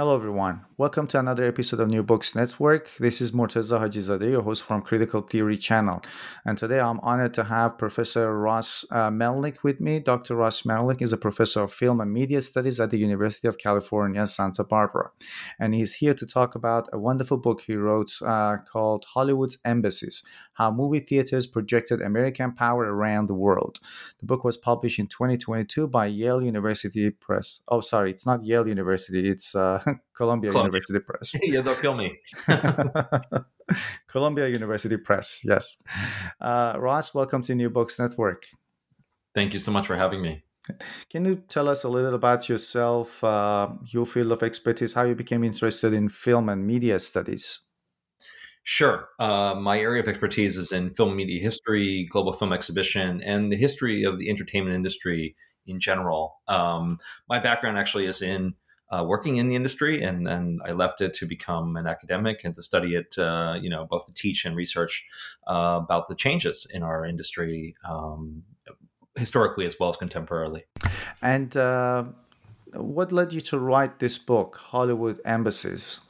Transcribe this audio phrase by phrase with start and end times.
[0.00, 0.64] Hello, everyone.
[0.78, 2.90] Welcome to another episode of New Books Network.
[2.98, 6.00] This is Morteza Hajizadeh, your host from Critical Theory Channel.
[6.46, 10.00] And today I'm honored to have Professor Ross uh, Melnick with me.
[10.00, 10.36] Dr.
[10.36, 14.26] Ross Melnick is a professor of film and media studies at the University of California,
[14.26, 15.10] Santa Barbara.
[15.58, 20.24] And he's here to talk about a wonderful book he wrote uh, called Hollywood's Embassies
[20.54, 23.80] How Movie Theaters Projected American Power Around the World.
[24.20, 27.60] The book was published in 2022 by Yale University Press.
[27.68, 29.84] Oh, sorry, it's not Yale University, it's uh,
[30.16, 31.34] Columbia, Columbia, University Press.
[31.42, 32.18] yeah, don't kill me.
[34.08, 35.76] Columbia University Press, yes.
[36.40, 38.46] Uh, Ross, welcome to New Books Network.
[39.34, 40.42] Thank you so much for having me.
[41.08, 45.14] Can you tell us a little about yourself, uh, your field of expertise, how you
[45.14, 47.60] became interested in film and media studies?
[48.64, 49.08] Sure.
[49.18, 53.56] Uh, my area of expertise is in film media history, global film exhibition, and the
[53.56, 55.34] history of the entertainment industry
[55.66, 56.40] in general.
[56.46, 58.54] Um, my background actually is in
[58.90, 62.54] uh, working in the industry, and then I left it to become an academic and
[62.54, 63.16] to study it.
[63.18, 65.04] Uh, you know, both to teach and research
[65.46, 68.42] uh, about the changes in our industry, um,
[69.16, 70.62] historically as well as contemporarily.
[71.22, 72.04] And uh,
[72.74, 76.00] what led you to write this book, Hollywood Embassies?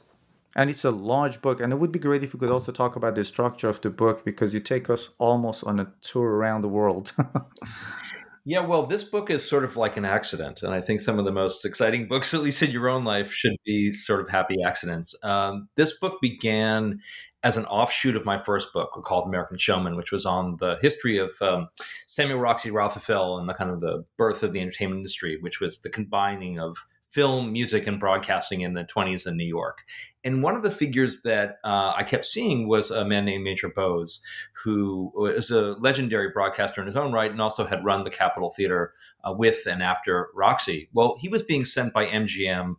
[0.53, 2.97] And it's a large book, and it would be great if you could also talk
[2.97, 6.61] about the structure of the book because you take us almost on a tour around
[6.61, 7.13] the world.
[8.43, 10.63] Yeah, well, this book is sort of like an accident.
[10.63, 13.31] And I think some of the most exciting books, at least in your own life,
[13.31, 15.13] should be sort of happy accidents.
[15.23, 16.99] Um, this book began
[17.43, 21.17] as an offshoot of my first book called American Showman, which was on the history
[21.17, 21.69] of um,
[22.07, 25.79] Samuel Roxy Rothafel and the kind of the birth of the entertainment industry, which was
[25.79, 26.77] the combining of
[27.11, 29.83] film, music, and broadcasting in the 20s in New York.
[30.23, 33.69] And one of the figures that uh, I kept seeing was a man named Major
[33.69, 34.21] Bowes,
[34.63, 38.51] who was a legendary broadcaster in his own right and also had run the Capitol
[38.51, 40.89] Theater uh, with and after Roxy.
[40.93, 42.75] Well, he was being sent by MGM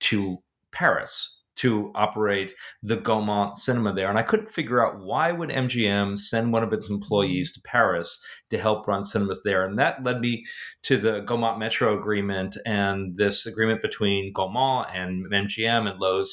[0.00, 2.52] to Paris to operate
[2.82, 4.08] the Gaumont cinema there.
[4.08, 8.20] And I couldn't figure out why would MGM send one of its employees to Paris
[8.50, 9.64] to help run cinemas there.
[9.64, 10.44] And that led me
[10.82, 16.28] to the Gaumont Metro agreement and this agreement between Gaumont and MGM and Loews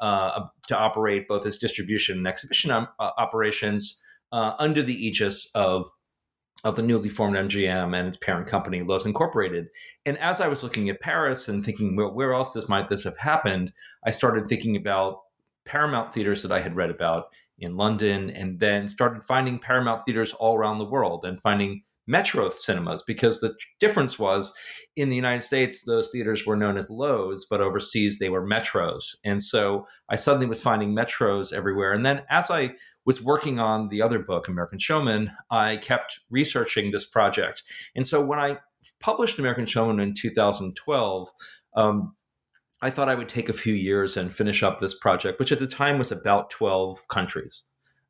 [0.00, 5.48] uh, to operate both its distribution and exhibition um, uh, operations uh, under the aegis
[5.54, 5.88] of
[6.64, 9.68] of the newly formed MGM and its parent company, Loews Incorporated.
[10.04, 13.04] And as I was looking at Paris and thinking, well, where else this might this
[13.04, 13.72] have happened,
[14.04, 15.20] I started thinking about
[15.64, 17.26] Paramount theaters that I had read about
[17.58, 22.50] in London, and then started finding Paramount theaters all around the world and finding Metro
[22.50, 24.52] cinemas because the difference was
[24.94, 29.16] in the United States, those theaters were known as Loews, but overseas they were Metros.
[29.24, 31.92] And so I suddenly was finding Metros everywhere.
[31.92, 32.74] And then as I
[33.06, 37.62] was working on the other book, American Showman, I kept researching this project.
[37.94, 38.58] And so when I
[39.00, 41.28] published American Showman in 2012,
[41.76, 42.14] um,
[42.82, 45.60] I thought I would take a few years and finish up this project, which at
[45.60, 47.62] the time was about 12 countries.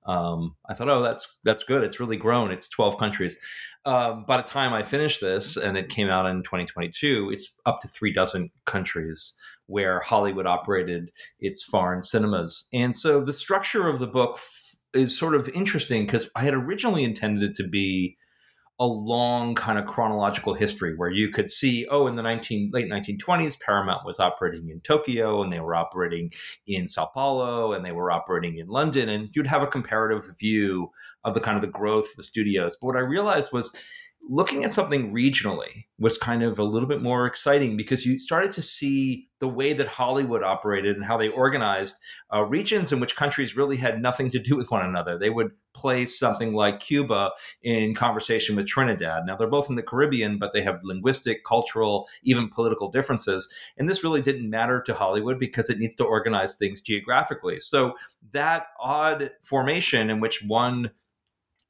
[0.07, 1.83] Um, I thought, oh, that's that's good.
[1.83, 2.53] It's really grown.
[2.53, 3.37] It's 12 countries.
[3.84, 7.81] Uh, by the time I finished this, and it came out in 2022, it's up
[7.81, 9.34] to three dozen countries
[9.67, 12.69] where Hollywood operated its foreign cinemas.
[12.73, 14.39] And so the structure of the book
[14.97, 18.17] is sort of interesting because I had originally intended it to be
[18.79, 22.91] a long kind of chronological history where you could see, oh, in the 19, late
[22.91, 26.31] 1920s, Paramount was operating in Tokyo and they were operating
[26.67, 29.09] in Sao Paulo and they were operating in London.
[29.09, 30.91] And you'd have a comparative view
[31.25, 32.77] of the kind of the growth of the studios.
[32.78, 33.75] But what I realized was
[34.28, 38.53] looking at something regionally was kind of a little bit more exciting because you started
[38.53, 41.97] to see the way that Hollywood operated and how they organized
[42.34, 45.19] uh, regions in which countries really had nothing to do with one another.
[45.19, 47.31] They would place something like Cuba
[47.62, 49.25] in conversation with Trinidad.
[49.26, 53.48] Now, they're both in the Caribbean, but they have linguistic, cultural, even political differences.
[53.76, 57.60] And this really didn't matter to Hollywood because it needs to organize things geographically.
[57.60, 57.94] So,
[58.32, 60.91] that odd formation in which one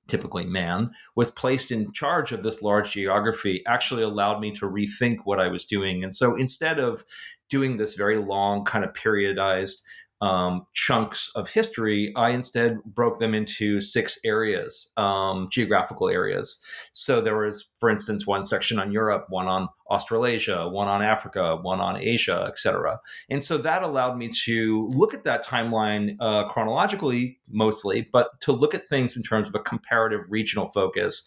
[0.08, 5.18] typically man, was placed in charge of this large geography actually allowed me to rethink
[5.24, 6.02] what I was doing.
[6.02, 7.04] And so instead of
[7.48, 9.82] doing this very long, kind of periodized
[10.20, 16.58] um, chunks of history, I instead broke them into six areas, um, geographical areas.
[16.92, 21.56] So there was, for instance, one section on Europe, one on Australasia, one on Africa,
[21.60, 22.98] one on Asia, etc.
[23.28, 28.52] And so that allowed me to look at that timeline uh, chronologically, mostly, but to
[28.52, 31.26] look at things in terms of a comparative regional focus.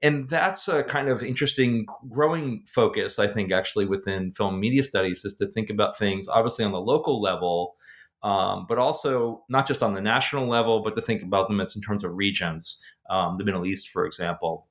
[0.00, 5.24] And that's a kind of interesting growing focus, I think, actually, within film media studies,
[5.24, 7.74] is to think about things obviously on the local level
[8.22, 11.76] um, but also not just on the national level, but to think about them as
[11.76, 12.78] in terms of regions,
[13.10, 14.66] um, the Middle East, for example.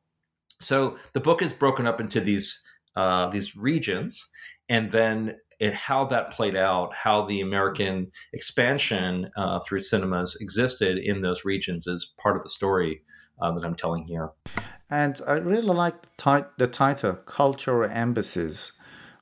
[0.59, 2.61] So the book is broken up into these
[2.95, 4.27] uh, these regions,
[4.69, 10.97] and then it, how that played out, how the American expansion uh, through cinemas existed
[10.97, 13.01] in those regions is part of the story
[13.41, 14.31] uh, that I'm telling here.
[14.89, 16.15] And I really like
[16.57, 18.76] the title, Cultural Embassies.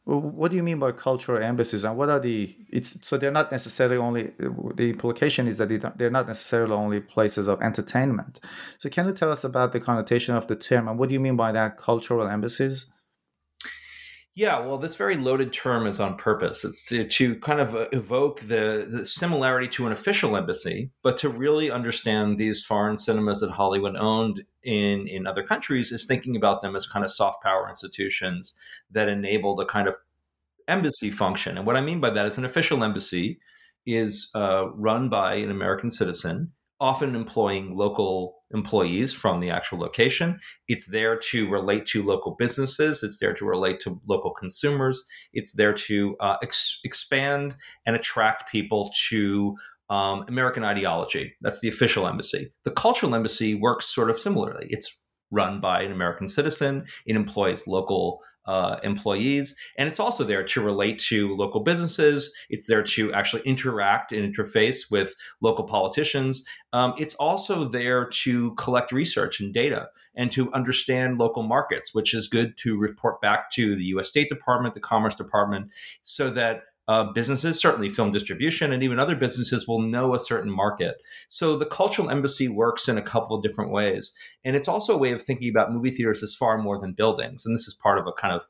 [0.05, 2.55] What do you mean by cultural embassies, and what are the?
[2.69, 4.33] It's so they're not necessarily only.
[4.75, 8.39] The implication is that they're not necessarily only places of entertainment.
[8.77, 11.19] So, can you tell us about the connotation of the term, and what do you
[11.19, 12.93] mean by that, cultural embassies?
[14.37, 16.65] Yeah, well, this very loaded term is on purpose.
[16.65, 21.17] It's to, to kind of uh, evoke the, the, similarity to an official embassy, but
[21.19, 26.35] to really understand these foreign cinemas that Hollywood owned in, in other countries is thinking
[26.35, 28.55] about them as kind of soft power institutions
[28.91, 29.95] that enable a kind of
[30.67, 31.57] embassy function.
[31.57, 33.39] And what I mean by that is an official embassy
[33.85, 40.39] is uh, run by an American citizen often employing local employees from the actual location.
[40.67, 43.03] It's there to relate to local businesses.
[43.03, 45.03] It's there to relate to local consumers.
[45.33, 47.55] It's there to uh, ex- expand
[47.85, 49.55] and attract people to
[49.89, 51.33] um, American ideology.
[51.41, 52.51] That's the official embassy.
[52.63, 54.67] The cultural embassy works sort of similarly.
[54.69, 54.97] It's
[55.31, 56.85] run by an American citizen.
[57.05, 59.55] It employs local uh, employees.
[59.77, 62.31] And it's also there to relate to local businesses.
[62.49, 66.45] It's there to actually interact and interface with local politicians.
[66.73, 72.13] Um, it's also there to collect research and data and to understand local markets, which
[72.13, 75.69] is good to report back to the US State Department, the Commerce Department,
[76.01, 80.51] so that uh, businesses, certainly film distribution, and even other businesses will know a certain
[80.51, 80.95] market.
[81.27, 84.13] So the cultural embassy works in a couple of different ways.
[84.43, 87.45] And it's also a way of thinking about movie theaters as far more than buildings.
[87.45, 88.45] And this is part of a kind of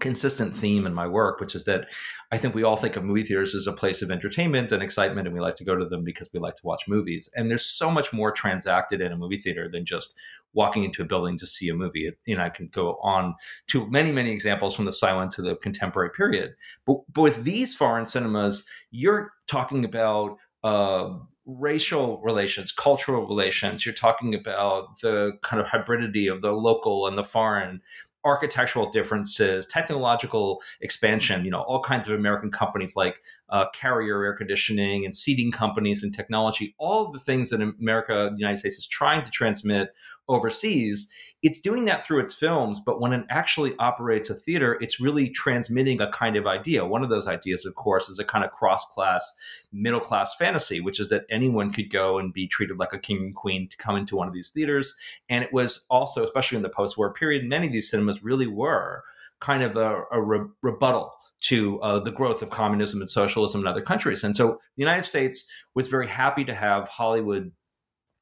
[0.00, 1.88] consistent theme in my work, which is that
[2.30, 5.26] I think we all think of movie theaters as a place of entertainment and excitement,
[5.26, 7.28] and we like to go to them because we like to watch movies.
[7.34, 10.14] And there's so much more transacted in a movie theater than just
[10.52, 12.06] walking into a building to see a movie.
[12.06, 13.34] It, you know, I can go on
[13.68, 16.54] to many, many examples from the silent to the contemporary period.
[16.86, 21.10] But, but with these foreign cinemas, you're talking about uh,
[21.48, 23.84] racial relations, cultural relations.
[23.84, 27.80] You're talking about the kind of hybridity of the local and the foreign
[28.24, 33.20] architectural differences, technological expansion, you know, all kinds of American companies like
[33.50, 38.30] uh, Carrier air conditioning and seating companies and technology, all of the things that America,
[38.34, 39.90] the United States is trying to transmit
[40.28, 41.10] overseas,
[41.42, 42.80] it's doing that through its films.
[42.84, 46.84] But when it actually operates a theater, it's really transmitting a kind of idea.
[46.84, 49.30] One of those ideas, of course, is a kind of cross class,
[49.72, 53.18] middle class fantasy, which is that anyone could go and be treated like a king
[53.18, 54.94] and queen to come into one of these theaters.
[55.28, 58.48] And it was also, especially in the post war period, many of these cinemas really
[58.48, 59.04] were
[59.40, 63.66] kind of a, a re- rebuttal to uh, the growth of communism and socialism in
[63.66, 64.24] other countries.
[64.24, 65.44] And so the United States
[65.76, 67.52] was very happy to have Hollywood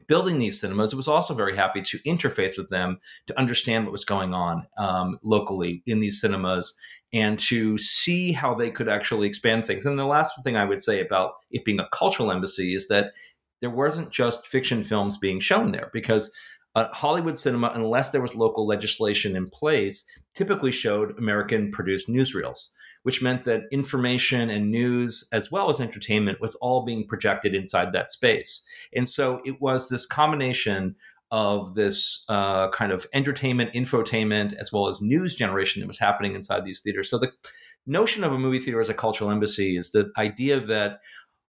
[0.07, 3.93] building these cinemas, it was also very happy to interface with them to understand what
[3.93, 6.75] was going on um, locally in these cinemas
[7.13, 9.87] and to see how they could actually expand things.
[9.87, 13.13] And the last thing I would say about it being a cultural embassy is that
[13.61, 16.31] there wasn't just fiction films being shown there because
[16.75, 20.05] uh, Hollywood cinema, unless there was local legislation in place,
[20.35, 22.69] typically showed American produced newsreels
[23.07, 27.93] which meant that information and news, as well as entertainment, was all being projected inside
[27.93, 28.65] that space.
[28.97, 30.97] And so it was this combination
[31.31, 36.35] of this uh, kind of entertainment, infotainment, as well as news generation that was happening
[36.35, 37.09] inside these theaters.
[37.09, 37.31] So the
[37.87, 40.99] notion of a movie theater as a cultural embassy is the idea that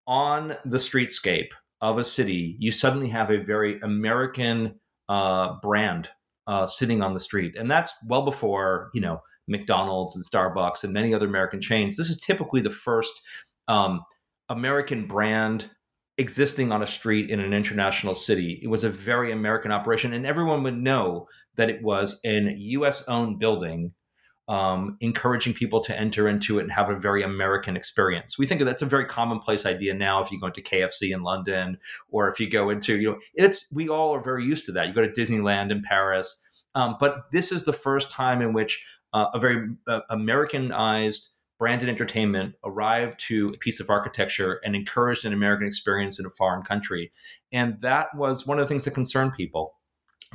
[0.05, 1.50] on the streetscape
[1.81, 4.79] of a city, you suddenly have a very American
[5.10, 6.12] uh, brand
[6.46, 10.94] uh, sitting on the street, and that's well before you know McDonald's and Starbucks and
[10.94, 11.98] many other American chains.
[11.98, 13.22] This is typically the first
[13.68, 14.01] um,
[14.50, 15.70] American brand
[16.18, 18.60] existing on a street in an international city.
[18.63, 23.04] It was a very American operation, and everyone would know that it was an US
[23.08, 23.94] owned building.
[24.50, 28.38] Um, encouraging people to enter into it and have a very American experience.
[28.38, 30.24] We think that's a very commonplace idea now.
[30.24, 31.77] If you go into KFC in London,
[32.12, 34.88] or if you go into, you know, it's we all are very used to that.
[34.88, 36.39] You go to Disneyland in Paris,
[36.75, 38.82] um, but this is the first time in which
[39.17, 45.25] uh, a very uh, Americanized branded entertainment arrived to a piece of architecture and encouraged
[45.25, 47.12] an American experience in a foreign country.
[47.51, 49.74] And that was one of the things that concerned people.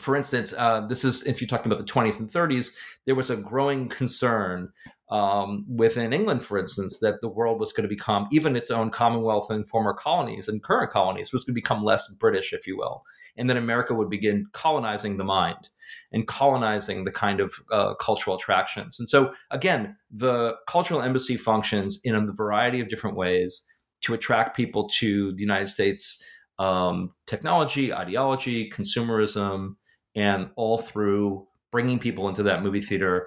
[0.00, 2.70] For instance, uh, this is if you're talking about the 20s and 30s,
[3.06, 4.72] there was a growing concern
[5.10, 8.90] um, within England, for instance, that the world was going to become, even its own
[8.90, 12.76] Commonwealth and former colonies and current colonies, was going to become less British, if you
[12.78, 13.04] will
[13.36, 15.68] and then America would begin colonizing the mind
[16.12, 18.98] and colonizing the kind of uh, cultural attractions.
[18.98, 23.64] And so, again, the cultural embassy functions in a variety of different ways
[24.02, 26.22] to attract people to the United States
[26.58, 29.74] um, technology, ideology, consumerism,
[30.14, 33.26] and all through bringing people into that movie theater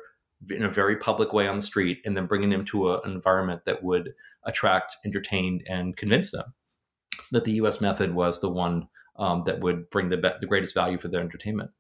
[0.50, 3.12] in a very public way on the street and then bringing them to a, an
[3.12, 4.14] environment that would
[4.46, 6.54] attract, entertain, and convince them
[7.32, 7.82] that the U.S.
[7.82, 11.22] method was the one um, that would bring the, be- the greatest value for their
[11.22, 11.72] entertainment.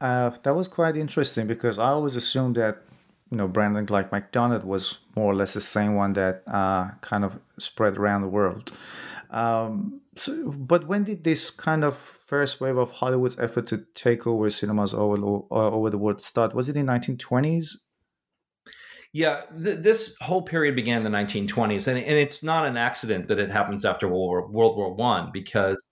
[0.00, 2.82] Uh, that was quite interesting because I always assumed that
[3.30, 7.24] you know branding like McDonald was more or less the same one that uh, kind
[7.24, 8.72] of spread around the world.
[9.30, 14.26] Um, so, but when did this kind of first wave of Hollywood's effort to take
[14.26, 16.54] over cinemas over uh, over the world start?
[16.54, 17.76] Was it in 1920s?
[19.12, 23.28] Yeah, th- this whole period began in the 1920s, and, and it's not an accident
[23.28, 25.82] that it happens after World War, One because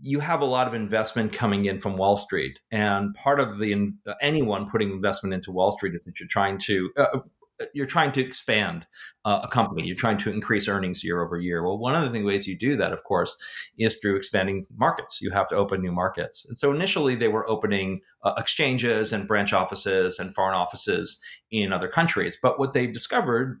[0.00, 3.92] you have a lot of investment coming in from Wall Street, and part of the
[4.20, 7.18] anyone putting investment into Wall Street is that you're trying to uh,
[7.74, 8.86] you're trying to expand
[9.24, 9.86] uh, a company.
[9.86, 11.62] You're trying to increase earnings year over year.
[11.64, 13.36] Well, one of the ways you do that, of course,
[13.78, 15.20] is through expanding markets.
[15.20, 16.46] You have to open new markets.
[16.46, 21.72] And so initially, they were opening uh, exchanges and branch offices and foreign offices in
[21.72, 22.38] other countries.
[22.40, 23.60] But what they discovered,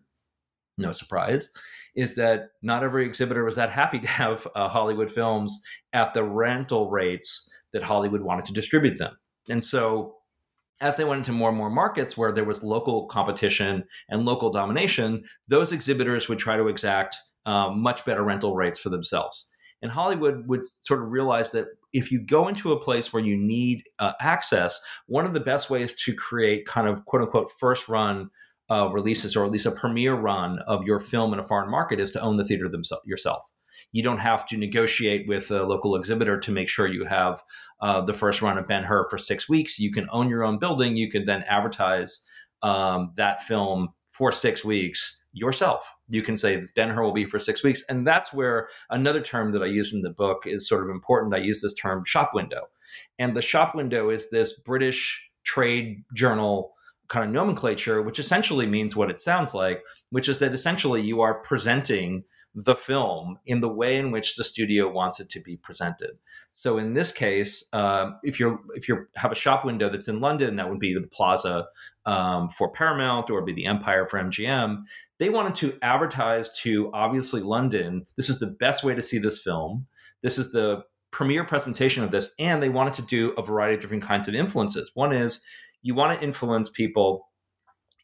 [0.76, 1.50] no surprise,
[1.96, 5.60] is that not every exhibitor was that happy to have uh, Hollywood films
[5.92, 9.16] at the rental rates that Hollywood wanted to distribute them.
[9.48, 10.17] And so
[10.80, 14.50] as they went into more and more markets where there was local competition and local
[14.50, 17.16] domination, those exhibitors would try to exact
[17.46, 19.48] um, much better rental rates for themselves.
[19.82, 23.36] And Hollywood would sort of realize that if you go into a place where you
[23.36, 27.88] need uh, access, one of the best ways to create kind of quote unquote first
[27.88, 28.28] run
[28.70, 31.98] uh, releases or at least a premiere run of your film in a foreign market
[31.98, 33.42] is to own the theater themselves yourself.
[33.92, 37.42] You don't have to negotiate with a local exhibitor to make sure you have
[37.80, 39.78] uh, the first run of Ben Hur for six weeks.
[39.78, 40.96] You can own your own building.
[40.96, 42.22] You can then advertise
[42.62, 45.90] um, that film for six weeks yourself.
[46.08, 47.82] You can say Ben Hur will be for six weeks.
[47.88, 51.34] And that's where another term that I use in the book is sort of important.
[51.34, 52.62] I use this term shop window.
[53.18, 56.72] And the shop window is this British trade journal
[57.08, 61.20] kind of nomenclature, which essentially means what it sounds like, which is that essentially you
[61.20, 62.22] are presenting
[62.54, 66.18] the film in the way in which the studio wants it to be presented.
[66.50, 70.20] So in this case, uh, if you're if you have a shop window that's in
[70.20, 71.66] London, that would be the Plaza
[72.06, 74.82] um, for Paramount or be the Empire for MGM.
[75.18, 78.06] They wanted to advertise to obviously London.
[78.16, 79.86] This is the best way to see this film.
[80.22, 83.80] This is the premiere presentation of this, and they wanted to do a variety of
[83.80, 84.90] different kinds of influences.
[84.94, 85.42] One is
[85.82, 87.28] you want to influence people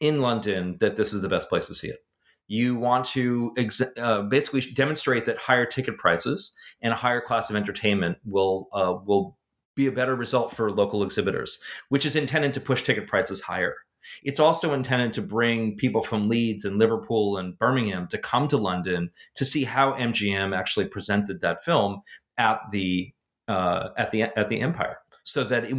[0.01, 2.04] in London that this is the best place to see it
[2.47, 7.49] you want to ex- uh, basically demonstrate that higher ticket prices and a higher class
[7.49, 9.37] of entertainment will uh, will
[9.75, 11.59] be a better result for local exhibitors,
[11.89, 13.75] which is intended to push ticket prices higher.
[14.23, 18.57] It's also intended to bring people from Leeds and Liverpool and Birmingham to come to
[18.57, 22.01] London to see how MGM actually presented that film
[22.37, 23.11] at the
[23.47, 25.75] uh, at the at the Empire so that it,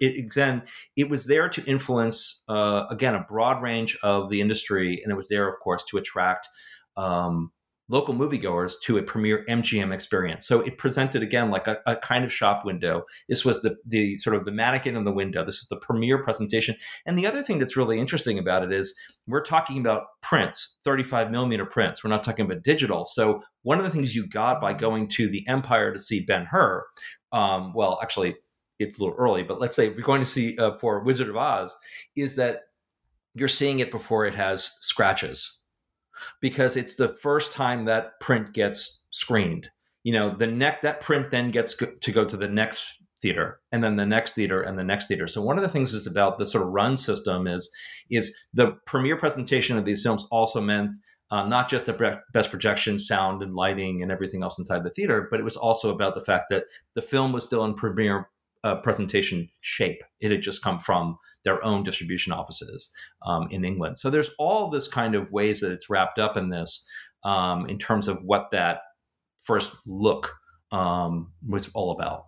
[0.00, 0.62] it again
[0.96, 5.16] it was there to influence uh, again a broad range of the industry, and it
[5.16, 6.48] was there, of course, to attract.
[6.96, 7.52] Um,
[7.88, 10.46] local moviegoers to a premiere MGM experience.
[10.46, 13.04] So it presented again like a, a, kind of shop window.
[13.28, 15.44] This was the the sort of the mannequin in the window.
[15.44, 16.74] This is the premiere presentation.
[17.06, 18.92] And the other thing that's really interesting about it is
[19.28, 22.02] we're talking about prints, 35 millimeter prints.
[22.02, 23.04] We're not talking about digital.
[23.04, 26.44] So one of the things you got by going to the Empire to see Ben
[26.44, 26.84] Hur,
[27.32, 28.34] um, well, actually
[28.78, 31.36] it's a little early, but let's say you're going to see uh, for Wizard of
[31.36, 31.76] Oz,
[32.16, 32.62] is that
[33.34, 35.58] you're seeing it before it has scratches
[36.40, 39.68] because it's the first time that print gets screened.
[40.04, 43.60] You know, the neck that print then gets go- to go to the next theater
[43.72, 45.26] and then the next theater and the next theater.
[45.26, 47.70] So one of the things is about the sort of run system is
[48.10, 50.96] is the premiere presentation of these films also meant
[51.30, 55.26] um, not just the best projection, sound, and lighting, and everything else inside the theater,
[55.28, 58.28] but it was also about the fact that the film was still in premiere
[58.66, 60.02] uh, presentation shape.
[60.20, 62.90] It had just come from their own distribution offices
[63.24, 63.98] um, in England.
[63.98, 66.84] So there's all this kind of ways that it's wrapped up in this
[67.24, 68.80] um, in terms of what that
[69.44, 70.34] first look
[70.72, 72.26] um, was all about.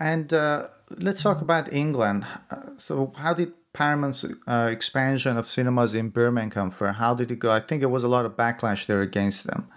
[0.00, 0.66] And uh,
[0.98, 2.26] let's talk about England.
[2.50, 6.90] Uh, so, how did Paramount's uh, expansion of cinemas in Birmingham for?
[6.92, 7.52] How did it go?
[7.52, 9.68] I think it was a lot of backlash there against them.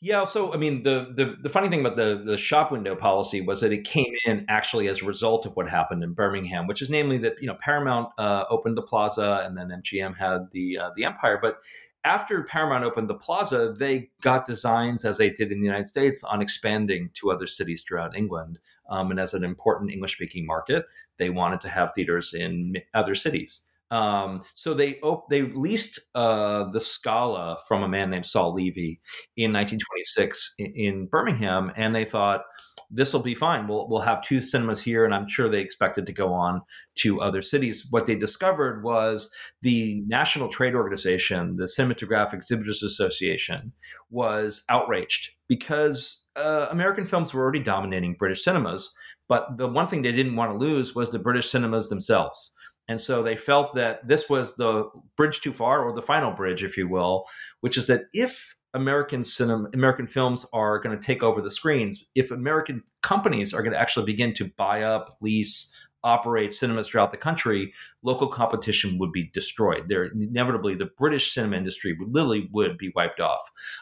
[0.00, 3.40] Yeah, so I mean, the the the funny thing about the the shop window policy
[3.40, 6.82] was that it came in actually as a result of what happened in Birmingham, which
[6.82, 10.78] is namely that you know Paramount uh, opened the Plaza and then MGM had the
[10.78, 11.58] uh, the Empire, but
[12.04, 16.22] after Paramount opened the Plaza, they got designs as they did in the United States
[16.22, 18.58] on expanding to other cities throughout England.
[18.88, 20.86] Um, and as an important English speaking market,
[21.18, 23.66] they wanted to have theaters in other cities.
[23.90, 29.00] Um, so they op- they leased uh, the Scala from a man named Sol Levy
[29.36, 32.42] in 1926 in, in Birmingham, and they thought
[32.90, 33.66] this will be fine.
[33.66, 36.60] We'll we'll have two cinemas here, and I'm sure they expected to go on
[36.96, 37.86] to other cities.
[37.90, 39.30] What they discovered was
[39.62, 43.72] the National Trade Organization, the Cinematographic Exhibitors Association,
[44.10, 48.94] was outraged because uh, American films were already dominating British cinemas.
[49.28, 52.52] But the one thing they didn't want to lose was the British cinemas themselves.
[52.88, 56.64] And so they felt that this was the bridge too far, or the final bridge,
[56.64, 57.26] if you will,
[57.60, 62.06] which is that if American cinema, American films are going to take over the screens,
[62.14, 65.72] if American companies are going to actually begin to buy up, lease,
[66.04, 69.88] operate cinemas throughout the country, local competition would be destroyed.
[69.88, 73.40] There inevitably the British cinema industry would literally would be wiped off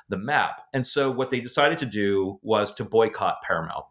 [0.08, 0.62] the map.
[0.72, 3.84] And so what they decided to do was to boycott Paramount.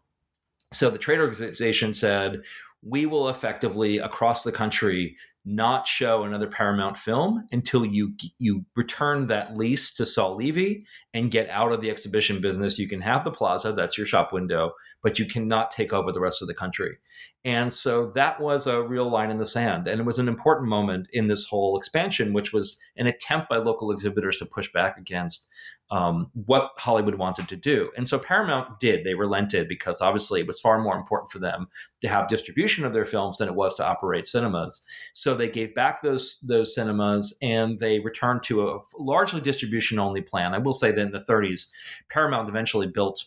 [0.72, 2.42] So the trade organization said,
[2.86, 9.26] we will effectively across the country not show another Paramount film until you you return
[9.28, 12.78] that lease to Sol Levy and get out of the exhibition business.
[12.78, 16.20] You can have the plaza, that's your shop window, but you cannot take over the
[16.20, 16.98] rest of the country.
[17.46, 19.86] And so that was a real line in the sand.
[19.86, 23.58] And it was an important moment in this whole expansion, which was an attempt by
[23.58, 25.46] local exhibitors to push back against
[25.90, 27.92] um, what Hollywood wanted to do.
[27.96, 29.04] And so Paramount did.
[29.04, 31.68] They relented because obviously it was far more important for them
[32.00, 34.82] to have distribution of their films than it was to operate cinemas.
[35.12, 40.20] So they gave back those those cinemas and they returned to a largely distribution only
[40.20, 40.52] plan.
[40.52, 41.68] I will say that in the 30s,
[42.08, 43.24] Paramount eventually built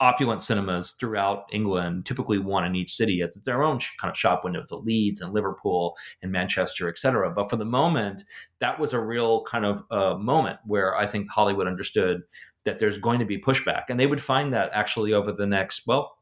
[0.00, 4.44] opulent cinemas throughout England, typically one in each city, as their own kind of shop
[4.44, 7.30] windows at Leeds and Liverpool and Manchester, et cetera.
[7.30, 8.24] But for the moment,
[8.60, 12.22] that was a real kind of uh, moment where I think Hollywood understood
[12.64, 13.84] that there's going to be pushback.
[13.88, 16.16] And they would find that actually over the next, well,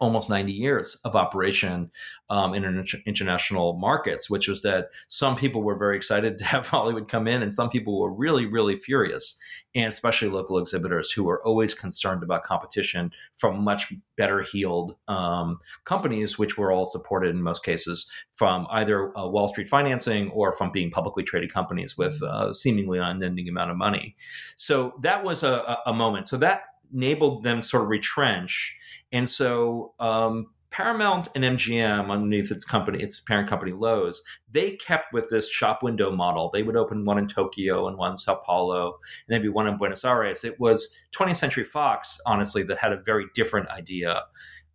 [0.00, 1.90] almost 90 years of operation
[2.30, 7.08] um, in international markets, which was that some people were very excited to have Hollywood
[7.08, 9.38] come in, and some people were really, really furious,
[9.74, 15.58] and especially local exhibitors who were always concerned about competition from much better heeled um,
[15.84, 20.52] companies, which were all supported in most cases from either uh, Wall Street financing or
[20.52, 24.16] from being publicly traded companies with uh, seemingly unending amount of money.
[24.56, 26.28] So that was a, a moment.
[26.28, 26.62] So that
[26.94, 28.76] enabled them sort of retrench
[29.12, 34.18] and so um, Paramount and MGM, underneath its company, its parent company Loews,
[34.52, 36.48] they kept with this shop window model.
[36.52, 38.98] They would open one in Tokyo and one in Sao Paulo,
[39.28, 40.44] and maybe one in Buenos Aires.
[40.44, 44.22] It was 20th Century Fox, honestly, that had a very different idea,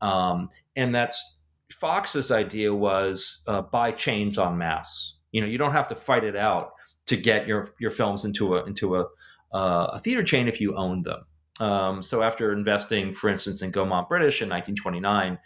[0.02, 1.40] um, and that's
[1.72, 5.18] Fox's idea was uh, buy chains en masse.
[5.32, 6.72] You know, you don't have to fight it out
[7.06, 9.06] to get your your films into a into a
[9.54, 11.26] uh, a theater chain if you own them.
[11.60, 15.38] Um, so after investing, for instance, in Gaumont British in 1929,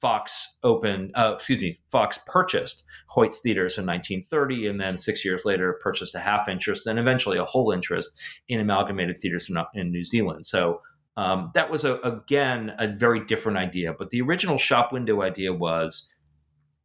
[0.00, 5.44] Fox opened, uh, excuse me, Fox purchased Hoyts Theaters in 1930, and then six years
[5.44, 8.10] later purchased a half interest and eventually a whole interest
[8.48, 10.44] in Amalgamated Theaters in, in New Zealand.
[10.44, 10.82] So
[11.16, 13.94] um, that was a, again a very different idea.
[13.96, 16.08] But the original shop window idea was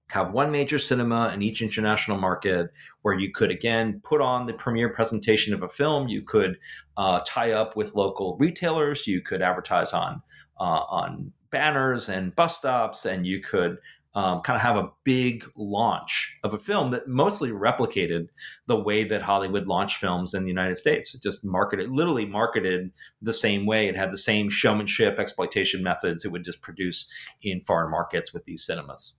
[0.10, 2.72] have one major cinema in each international market
[3.04, 6.08] where you could again put on the premiere presentation of a film.
[6.08, 6.58] You could
[6.98, 9.08] uh, tie up with local retailers.
[9.08, 10.22] You could advertise on
[10.60, 13.78] uh, on banners and bus stops and you could
[14.16, 18.28] um, kind of have a big launch of a film that mostly replicated
[18.66, 21.14] the way that Hollywood launched films in the United States.
[21.14, 22.92] It just marketed, literally marketed
[23.22, 23.88] the same way.
[23.88, 27.08] It had the same showmanship, exploitation methods it would just produce
[27.44, 29.14] in foreign markets with these cinemas.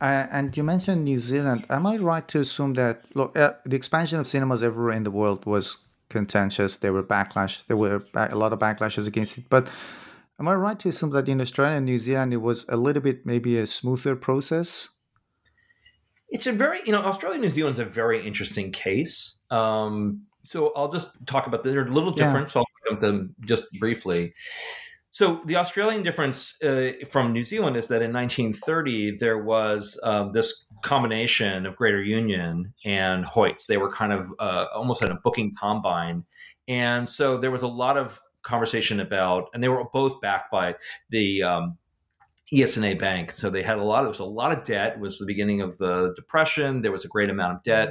[0.00, 1.64] Uh, and you mentioned New Zealand.
[1.70, 5.12] Am I right to assume that look, uh, the expansion of cinemas everywhere in the
[5.12, 5.76] world was
[6.08, 6.76] contentious?
[6.76, 7.64] There were backlash.
[7.66, 9.68] There were a lot of backlashes against it, but
[10.38, 13.02] Am I right to assume that in Australia and New Zealand it was a little
[13.02, 14.88] bit maybe a smoother process?
[16.28, 19.38] It's a very, you know, Australia and New Zealand's a very interesting case.
[19.50, 22.52] Um, so I'll just talk about They're a little different, yeah.
[22.52, 24.34] so I'll about them just briefly.
[25.10, 30.30] So the Australian difference uh, from New Zealand is that in 1930 there was uh,
[30.32, 33.66] this combination of Greater Union and Hoyts.
[33.66, 36.24] They were kind of uh, almost at a booking combine,
[36.66, 40.76] and so there was a lot of conversation about, and they were both backed by
[41.10, 41.78] the um,
[42.52, 43.32] ES&A Bank.
[43.32, 44.04] So they had a lot.
[44.04, 44.94] It was a lot of debt.
[44.94, 46.82] It was the beginning of the depression.
[46.82, 47.90] There was a great amount of debt,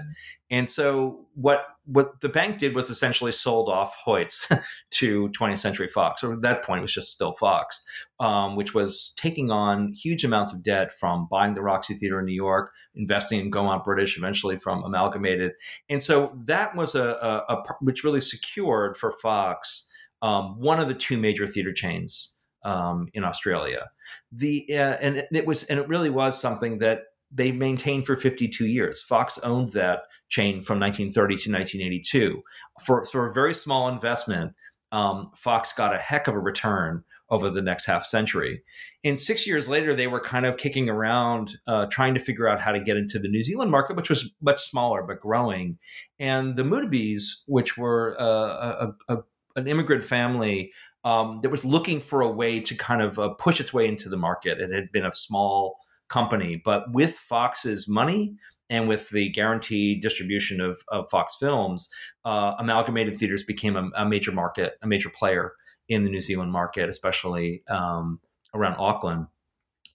[0.52, 4.48] and so what what the bank did was essentially sold off Hoyts
[4.92, 6.24] to 20th Century Fox.
[6.24, 7.82] Or at that point, it was just still Fox,
[8.20, 12.26] um, which was taking on huge amounts of debt from buying the Roxy Theater in
[12.26, 15.54] New York, investing in Gaumont British, eventually from Amalgamated,
[15.90, 19.88] and so that was a, a, a which really secured for Fox
[20.22, 23.90] um, one of the two major theater chains um, in Australia.
[24.32, 28.68] The uh, and it was and it really was something that they maintained for 52
[28.68, 29.02] years.
[29.02, 32.42] Fox owned that chain from 1930 to 1982.
[32.86, 34.54] For, for a very small investment,
[34.92, 38.62] um, Fox got a heck of a return over the next half century.
[39.06, 42.60] And six years later, they were kind of kicking around, uh, trying to figure out
[42.60, 45.78] how to get into the New Zealand market, which was much smaller but growing.
[46.20, 49.18] And the Mutabes, which were uh, a, a,
[49.56, 50.72] an immigrant family
[51.04, 54.10] um, that was looking for a way to kind of uh, push its way into
[54.10, 55.78] the market, it had been a small
[56.10, 58.36] company, but with Fox's money
[58.70, 61.90] and with the guaranteed distribution of, of Fox Films,
[62.26, 65.54] uh, Amalgamated Theaters became a, a major market, a major player
[65.90, 68.20] in the New Zealand market, especially um,
[68.54, 69.28] around Auckland.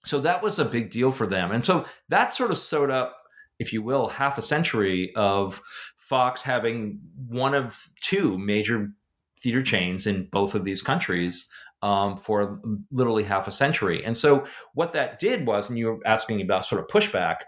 [0.04, 1.52] So that was a big deal for them.
[1.52, 3.16] And so that sort of sewed up,
[3.58, 5.60] if you will, half a century of
[5.96, 8.90] Fox having one of two major
[9.40, 11.46] theater chains in both of these countries
[11.82, 14.04] um, for literally half a century.
[14.04, 17.40] And so what that did was, and you were asking about sort of pushback,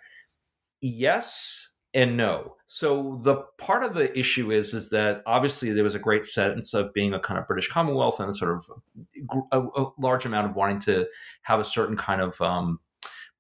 [0.81, 2.55] yes, and no.
[2.67, 6.75] So the part of the issue is is that obviously there was a great sense
[6.75, 8.71] of being a kind of British Commonwealth and sort of
[9.53, 11.07] a, a large amount of wanting to
[11.43, 12.79] have a certain kind of um,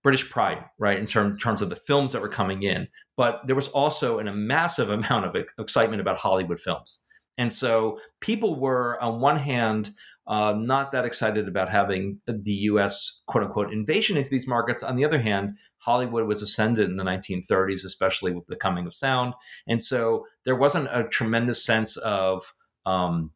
[0.02, 2.88] British pride, right, in term, terms of the films that were coming in.
[3.16, 7.00] But there was also an, a massive amount of excitement about Hollywood films.
[7.38, 9.94] And so people were, on one hand,
[10.26, 13.22] uh, not that excited about having the U.S.
[13.26, 14.82] quote unquote invasion into these markets.
[14.82, 18.92] On the other hand, Hollywood was ascendant in the 1930s, especially with the coming of
[18.92, 19.32] sound,
[19.66, 22.52] and so there wasn't a tremendous sense of
[22.84, 23.30] um,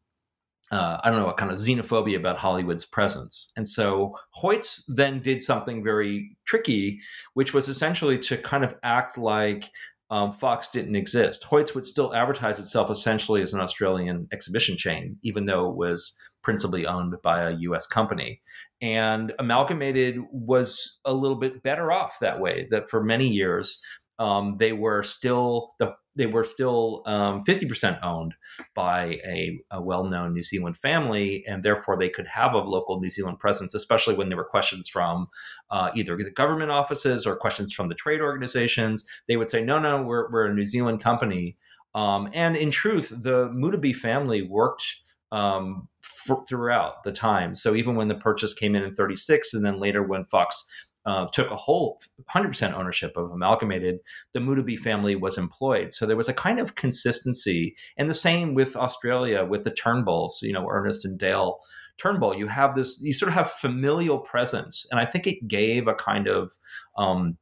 [0.73, 3.51] uh, I don't know, a kind of xenophobia about Hollywood's presence.
[3.55, 6.99] And so Hoyts then did something very tricky,
[7.35, 9.69] which was essentially to kind of act like
[10.13, 11.43] um, Fox didn't exist.
[11.43, 16.15] Hoyts would still advertise itself essentially as an Australian exhibition chain, even though it was
[16.43, 18.39] principally owned by a US company.
[18.79, 23.79] And Amalgamated was a little bit better off that way, that for many years,
[24.19, 28.35] um, they were still the they were still um, 50% owned
[28.75, 33.09] by a, a, well-known New Zealand family, and therefore they could have a local New
[33.09, 35.27] Zealand presence, especially when there were questions from
[35.71, 39.03] uh, either the government offices or questions from the trade organizations.
[39.27, 41.57] They would say, "No, no, we're we're a New Zealand company."
[41.95, 44.83] Um, and in truth, the Mutabee family worked
[45.31, 47.55] um, for, throughout the time.
[47.55, 50.63] So even when the purchase came in in 36, and then later when Fox
[51.05, 51.99] uh, took a whole
[52.33, 53.99] 100% ownership of Amalgamated,
[54.33, 55.93] the Mutabee family was employed.
[55.93, 57.75] So there was a kind of consistency.
[57.97, 61.59] And the same with Australia, with the Turnbulls, you know, Ernest and Dale
[61.97, 62.35] Turnbull.
[62.35, 64.85] You have this, you sort of have familial presence.
[64.91, 66.53] And I think it gave a kind of,
[66.97, 67.37] um,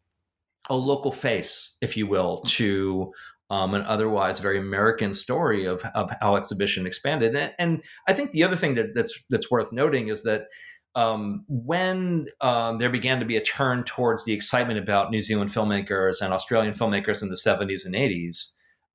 [0.70, 3.12] a local face, if you will, to
[3.50, 7.36] um, an otherwise very American story of, of how exhibition expanded.
[7.36, 10.44] And, and I think the other thing that, that's that's worth noting is that
[10.96, 15.52] um, when um, there began to be a turn towards the excitement about New Zealand
[15.52, 18.48] filmmakers and Australian filmmakers in the 70s and 80s,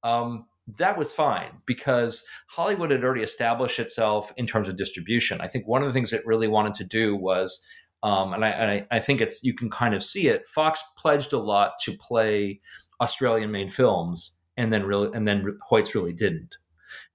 [0.03, 0.47] um,
[0.79, 5.41] that was fine because Hollywood had already established itself in terms of distribution.
[5.41, 7.65] I think one of the things it really wanted to do was,
[8.03, 10.47] um, and I, I, think it's you can kind of see it.
[10.49, 12.61] Fox pledged a lot to play
[13.01, 16.57] Australian-made films and then really and then Hoyts really didn't.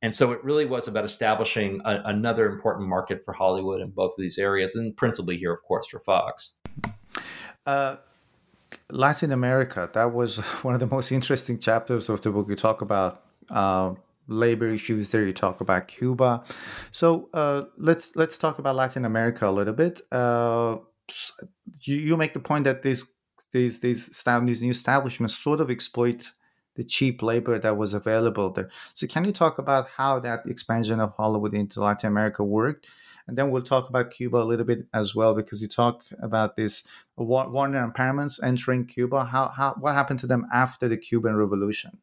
[0.01, 4.11] And so it really was about establishing a, another important market for Hollywood in both
[4.11, 6.53] of these areas, and principally here, of course, for Fox.
[7.65, 7.97] Uh,
[8.89, 12.47] Latin America, that was one of the most interesting chapters of the book.
[12.49, 13.93] You talk about uh,
[14.27, 15.25] labor issues there.
[15.25, 16.43] You talk about Cuba.
[16.91, 20.01] So uh, let's let's talk about Latin America a little bit.
[20.11, 20.77] Uh,
[21.81, 23.15] you, you make the point that these
[23.51, 26.31] these these these new establishments sort of exploit
[26.75, 28.69] the cheap labor that was available there.
[28.93, 32.87] So, can you talk about how that expansion of Hollywood into Latin America worked?
[33.27, 36.55] And then we'll talk about Cuba a little bit as well, because you talk about
[36.55, 39.25] this Warner and Paramount's entering Cuba.
[39.25, 41.97] How, how what happened to them after the Cuban Revolution?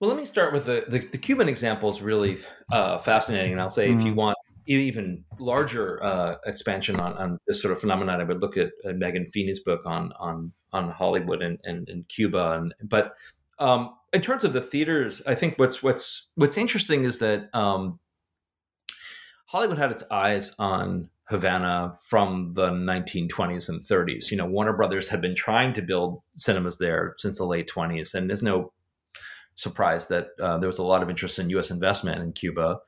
[0.00, 2.38] Well, let me start with the the, the Cuban example is really
[2.70, 3.98] uh, fascinating, and I'll say mm-hmm.
[3.98, 4.20] if you mm-hmm.
[4.20, 8.70] want even larger uh, expansion on, on this sort of phenomenon, I would look at,
[8.84, 12.52] at Megan Feeney's book on on on Hollywood and, and, and Cuba.
[12.52, 13.14] And but
[13.58, 17.98] um, in terms of the theaters, I think what's what's what's interesting is that um,
[19.46, 24.30] Hollywood had its eyes on Havana from the 1920s and 30s.
[24.30, 28.14] You know, Warner Brothers had been trying to build cinemas there since the late 20s,
[28.14, 28.72] and there's no
[29.56, 31.70] surprise that uh, there was a lot of interest in U.S.
[31.70, 32.78] investment in Cuba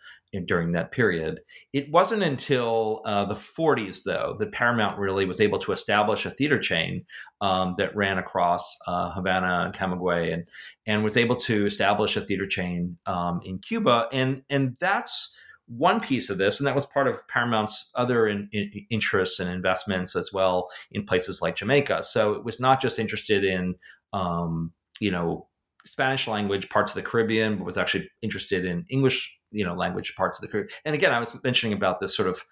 [0.44, 1.40] during that period.
[1.72, 6.30] It wasn't until uh, the 40s, though, that Paramount really was able to establish a
[6.30, 7.04] theater chain
[7.40, 10.44] um, that ran across uh, Havana and Camagüey, and
[10.86, 15.34] and was able to establish a theater chain um, in Cuba, and and that's
[15.68, 19.50] one piece of this, and that was part of Paramount's other in, in interests and
[19.50, 22.04] investments as well in places like Jamaica.
[22.04, 23.74] So it was not just interested in,
[24.12, 25.48] um, you know,
[25.86, 30.14] Spanish language parts of the Caribbean, but was actually interested in English, you know, language
[30.16, 30.74] parts of the Caribbean.
[30.84, 32.44] And again, I was mentioning about this sort of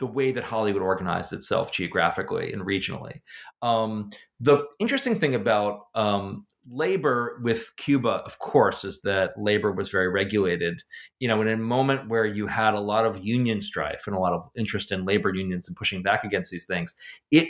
[0.00, 3.20] the way that Hollywood organized itself geographically and regionally.
[3.60, 4.10] Um,
[4.40, 10.08] the interesting thing about um, labor with Cuba, of course, is that labor was very
[10.08, 10.82] regulated.
[11.18, 14.18] You know, in a moment where you had a lot of union strife and a
[14.18, 16.94] lot of interest in labor unions and pushing back against these things,
[17.30, 17.48] it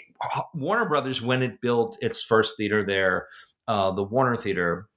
[0.53, 3.29] Warner Brothers, when it built its first theater there,
[3.69, 4.89] uh, the Warner Theater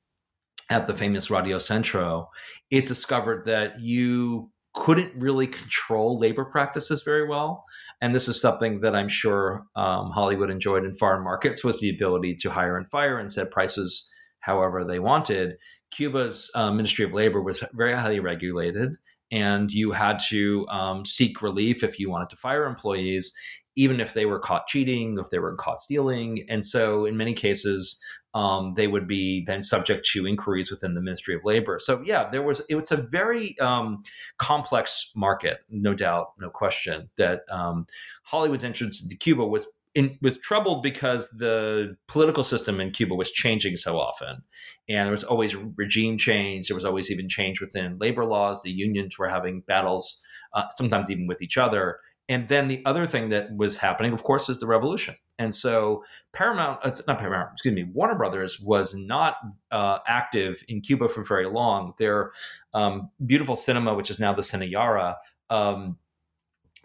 [0.70, 2.30] at the famous Radio Centro,
[2.72, 7.64] it discovered that you couldn't really control labor practices very well.
[8.02, 11.90] And this is something that I'm sure um, Hollywood enjoyed in foreign markets was the
[11.90, 15.58] ability to hire and fire and set prices however they wanted.
[15.92, 18.96] Cuba's uh, Ministry of Labor was very highly regulated,
[19.32, 23.32] and you had to um, seek relief if you wanted to fire employees,
[23.76, 26.46] even if they were caught cheating, if they were caught stealing.
[26.50, 28.00] And so, in many cases,
[28.34, 31.80] um, they would be then subject to inquiries within the Ministry of Labor.
[31.80, 34.04] So yeah, there was it was a very um,
[34.38, 37.10] complex market, no doubt, no question.
[37.18, 37.86] That um,
[38.24, 43.32] Hollywood's entrance into Cuba was in, was troubled because the political system in Cuba was
[43.32, 44.42] changing so often,
[44.90, 46.68] and there was always regime change.
[46.68, 48.64] There was always even change within labor laws.
[48.64, 50.20] The unions were having battles,
[50.54, 52.00] uh, sometimes even with each other.
[52.30, 55.16] And then the other thing that was happening, of course, is the revolution.
[55.40, 59.36] And so Paramount, uh, not Paramount, excuse me, Warner Brothers was not
[59.72, 61.94] uh, active in Cuba for very long.
[61.98, 62.32] Their
[62.74, 65.18] um, beautiful cinema, which is now the Cine Yara,
[65.50, 65.98] um,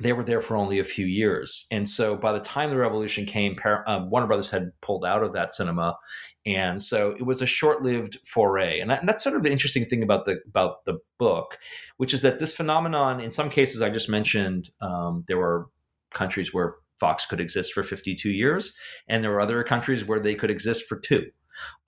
[0.01, 1.67] they were there for only a few years.
[1.71, 5.33] And so by the time the revolution came, uh, Warner Brothers had pulled out of
[5.33, 5.99] that cinema.
[6.47, 8.79] And so it was a short-lived foray.
[8.81, 11.59] And, that, and, that's sort of the interesting thing about the about the book,
[11.97, 15.67] which is that this phenomenon, in some cases, I just mentioned, um, there were
[16.11, 18.75] countries where Fox could exist for 52 years,
[19.09, 21.27] and there were other countries where they could exist for two.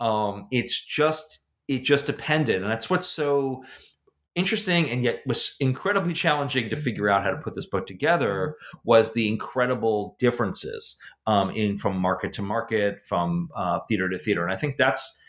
[0.01, 3.63] Um, it's just it just depended, and that's what's so
[4.37, 8.57] interesting and yet was incredibly challenging to figure out how to put this book together
[8.85, 10.97] was the incredible differences
[11.27, 15.21] um, in from market to market from uh, theater to theater and i think that's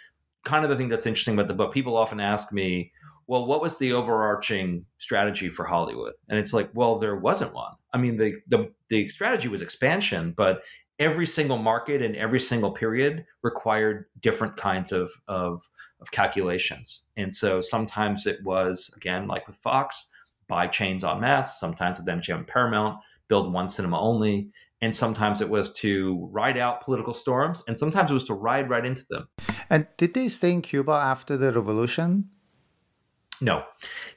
[0.43, 2.91] kind of the thing that's interesting about the book people often ask me
[3.31, 7.71] well what was the overarching strategy for hollywood and it's like well there wasn't one
[7.93, 10.61] i mean the the, the strategy was expansion but
[11.01, 15.67] every single market and every single period required different kinds of, of,
[15.99, 17.05] of calculations.
[17.17, 20.09] And so sometimes it was, again, like with Fox,
[20.47, 24.51] buy chains en masse, sometimes with MGM and Paramount, build one cinema only.
[24.83, 28.69] And sometimes it was to ride out political storms, and sometimes it was to ride
[28.69, 29.27] right into them.
[29.71, 32.29] And did they stay in Cuba after the revolution?
[33.43, 33.63] No,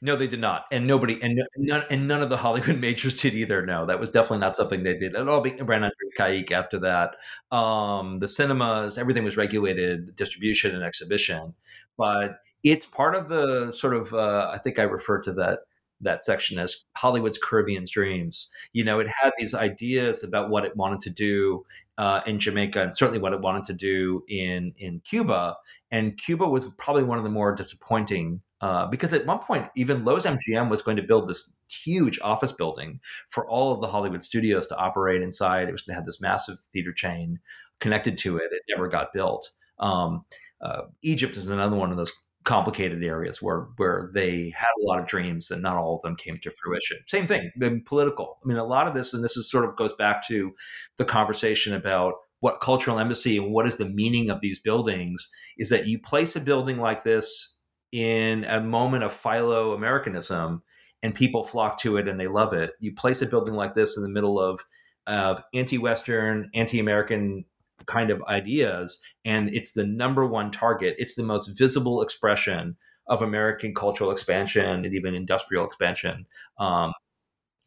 [0.03, 3.33] no, they did not, and nobody, and none, and none of the Hollywood majors did
[3.33, 3.65] either.
[3.65, 5.15] No, that was definitely not something they did.
[5.15, 7.17] It all ran under CAIC after that.
[7.51, 11.55] Um, the cinemas, everything was regulated, distribution and exhibition,
[11.97, 14.13] but it's part of the sort of.
[14.13, 15.61] Uh, I think I referred to that
[16.01, 18.51] that section as Hollywood's Caribbean dreams.
[18.75, 21.65] You know, it had these ideas about what it wanted to do
[21.97, 25.57] uh, in Jamaica, and certainly what it wanted to do in in Cuba.
[25.91, 30.05] And Cuba was probably one of the more disappointing uh, because at one point, even
[30.05, 32.99] Loews MGM was going to build this huge office building
[33.29, 35.69] for all of the Hollywood studios to operate inside.
[35.69, 37.39] It was going to have this massive theater chain
[37.81, 38.45] connected to it.
[38.53, 39.51] It never got built.
[39.81, 40.25] Um,
[40.63, 42.11] uh, Egypt is another one of those
[42.45, 46.17] complicated areas where where they had a lot of dreams and not all of them
[46.17, 46.97] came to fruition.
[47.07, 47.51] Same thing,
[47.85, 48.39] political.
[48.43, 50.55] I mean, a lot of this, and this is sort of goes back to
[50.97, 55.29] the conversation about what cultural embassy and what is the meaning of these buildings.
[55.59, 57.54] Is that you place a building like this
[57.95, 60.61] in a moment of philo Americanism
[61.05, 62.73] and people flock to it and they love it.
[62.81, 64.61] You place a building like this in the middle of,
[65.07, 67.45] of anti Western, anti American
[67.87, 70.97] kind of ideas, and it's the number one target.
[70.99, 72.77] It's the most visible expression
[73.07, 76.27] of American cultural expansion and even industrial expansion.
[76.59, 76.93] Um,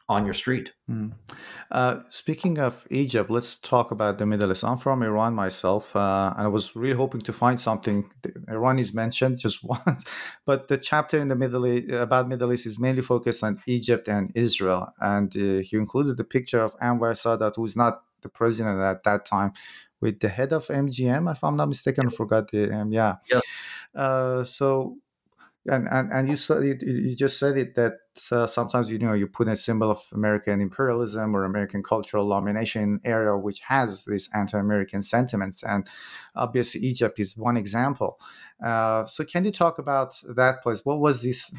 [0.09, 0.71] on your street.
[0.89, 1.11] Mm.
[1.69, 4.63] Uh, speaking of Egypt, let's talk about the Middle East.
[4.63, 8.09] I'm from Iran myself, uh, and I was really hoping to find something.
[8.47, 10.05] Iran is mentioned just once,
[10.45, 14.07] but the chapter in the Middle East about Middle East is mainly focused on Egypt
[14.07, 14.93] and Israel.
[14.99, 19.03] And uh, he included the picture of Anwar Sadat, who was not the president at
[19.03, 19.51] that time,
[19.99, 22.07] with the head of MGM, if I'm not mistaken.
[22.07, 23.15] I forgot the um, yeah.
[23.29, 23.41] Yes.
[23.93, 24.97] Uh, so
[25.67, 27.99] and and, and you, said, you just said it that
[28.31, 32.99] uh, sometimes you know you put a symbol of American imperialism or American cultural domination
[33.03, 35.87] area which has these anti-American sentiments, and
[36.35, 38.19] obviously Egypt is one example.
[38.63, 40.81] Uh, so can you talk about that place?
[40.83, 41.53] What was this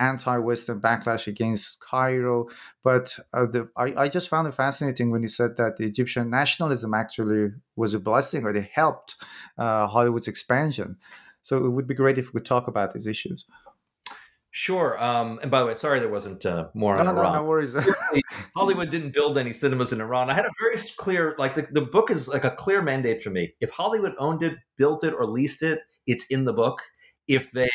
[0.00, 2.48] anti-Western backlash against Cairo.
[2.82, 6.30] But uh, the, I, I just found it fascinating when you said that the Egyptian
[6.30, 9.16] nationalism actually was a blessing or it helped
[9.58, 10.96] uh, Hollywood's expansion.
[11.50, 13.44] So it would be great if we could talk about these issues.
[14.52, 15.02] Sure.
[15.02, 17.32] Um, and by the way, sorry there wasn't uh, more on no, Iran.
[17.32, 17.74] No, no worries.
[18.56, 20.30] Hollywood didn't build any cinemas in Iran.
[20.30, 23.30] I had a very clear, like the, the book is like a clear mandate for
[23.30, 23.52] me.
[23.60, 26.80] If Hollywood owned it, built it, or leased it, it's in the book.
[27.26, 27.68] If they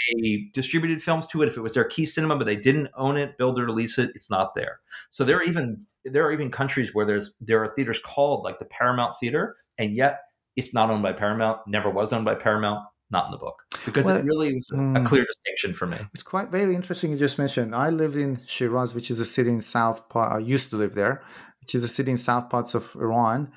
[0.54, 3.38] distributed films to it, if it was their key cinema, but they didn't own it,
[3.38, 4.80] build it, or lease it, it's not there.
[5.10, 8.58] So there are even there are even countries where there's there are theaters called like
[8.58, 10.20] the Paramount Theater, and yet
[10.56, 14.06] it's not owned by Paramount, never was owned by Paramount, not in the book because
[14.06, 15.98] well, it really was mm, a clear distinction for me.
[16.14, 17.12] It's quite very interesting.
[17.12, 20.10] You just mentioned I live in Shiraz, which is a city in south.
[20.10, 20.34] Part.
[20.34, 21.24] I used to live there,
[21.62, 23.52] which is a city in south parts of Iran,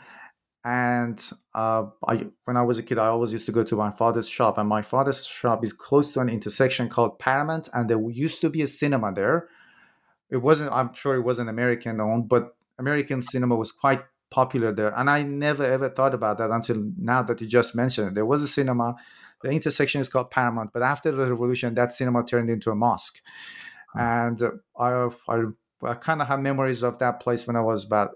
[0.65, 3.91] and uh, I, when I was a kid, I always used to go to my
[3.91, 8.01] father's shop, and my father's shop is close to an intersection called Paramount, and there
[8.11, 9.49] used to be a cinema there.
[10.31, 14.93] It wasn't, I'm sure it wasn't American owned, but American cinema was quite popular there,
[14.99, 18.15] and I never ever thought about that until now that you just mentioned it.
[18.15, 18.97] There was a cinema.
[19.43, 23.19] The intersection is called Paramount, but after the revolution, that cinema turned into a mosque,
[23.95, 24.41] and
[24.79, 25.43] I, I,
[25.85, 28.11] I kind of have memories of that place when I was about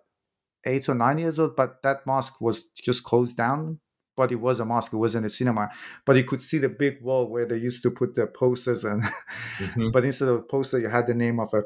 [0.66, 3.80] eight or nine years old, but that mosque was just closed down.
[4.14, 5.70] But it was a mosque; it wasn't a cinema.
[6.04, 9.02] But you could see the big wall where they used to put the posters, and
[9.58, 9.90] mm-hmm.
[9.90, 11.62] but instead of poster, you had the name of a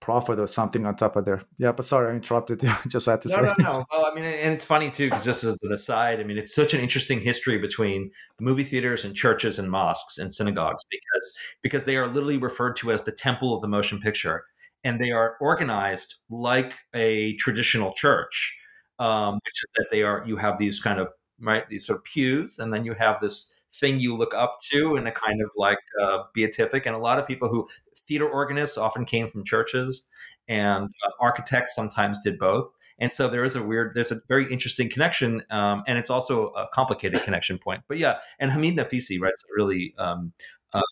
[0.00, 1.42] prophet or something on top of there.
[1.58, 2.72] Yeah, but sorry, I interrupted you.
[2.88, 3.42] just had to no, say.
[3.42, 6.24] No, no, Well, I mean, and it's funny too, because just as an aside, I
[6.24, 10.84] mean, it's such an interesting history between movie theaters and churches and mosques and synagogues
[10.90, 14.44] because because they are literally referred to as the temple of the motion picture
[14.84, 18.56] and they are organized like a traditional church,
[18.98, 21.08] um, which is that they are you have these kind of
[21.40, 24.96] right these sort of pews, and then you have this thing you look up to
[24.96, 26.86] in a kind of like uh, beatific.
[26.86, 27.68] And a lot of people who
[28.06, 30.02] theater organists often came from churches,
[30.48, 32.70] and uh, architects sometimes did both.
[32.98, 36.48] And so there is a weird, there's a very interesting connection, um, and it's also
[36.48, 37.82] a complicated connection point.
[37.88, 40.32] But yeah, and Hamid Naficy writes a really um,
[40.72, 40.82] uh,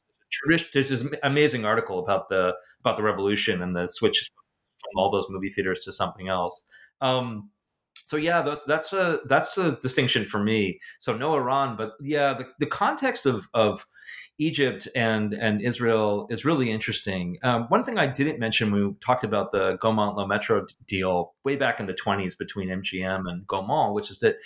[0.72, 4.30] this amazing article about the about the revolution and the switch
[4.80, 6.64] from all those movie theaters to something else.
[7.00, 7.50] Um,
[8.10, 10.80] so yeah, that, that's a that's a distinction for me.
[10.98, 13.86] So no Iran, but yeah, the, the context of of
[14.38, 17.38] Egypt and and Israel is really interesting.
[17.44, 21.34] Um, one thing I didn't mention when we talked about the Gaumont Le Metro deal
[21.44, 24.38] way back in the 20s between MGM and Gaumont, which is that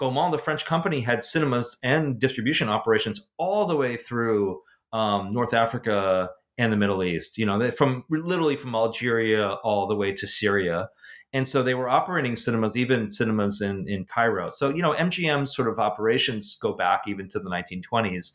[0.00, 4.60] Gaumont, the French company, had cinemas and distribution operations all the way through
[4.92, 7.36] um, North Africa and the Middle East.
[7.36, 10.88] You know, from literally from Algeria all the way to Syria.
[11.32, 14.50] And so they were operating cinemas, even cinemas in, in Cairo.
[14.50, 18.32] So, you know, MGM's sort of operations go back even to the 1920s.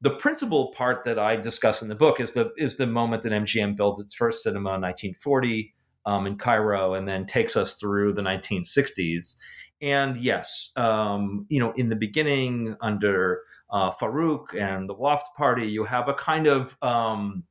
[0.00, 3.32] The principal part that I discuss in the book is the is the moment that
[3.32, 5.74] MGM builds its first cinema in 1940
[6.06, 9.36] um, in Cairo, and then takes us through the 1960s.
[9.80, 15.66] And yes, um, you know, in the beginning, under uh, Farouk and the Wafd Party,
[15.66, 17.44] you have a kind of um,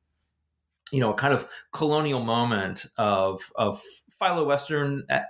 [0.92, 3.82] you know a kind of colonial moment of of
[4.18, 5.20] philo-western uh,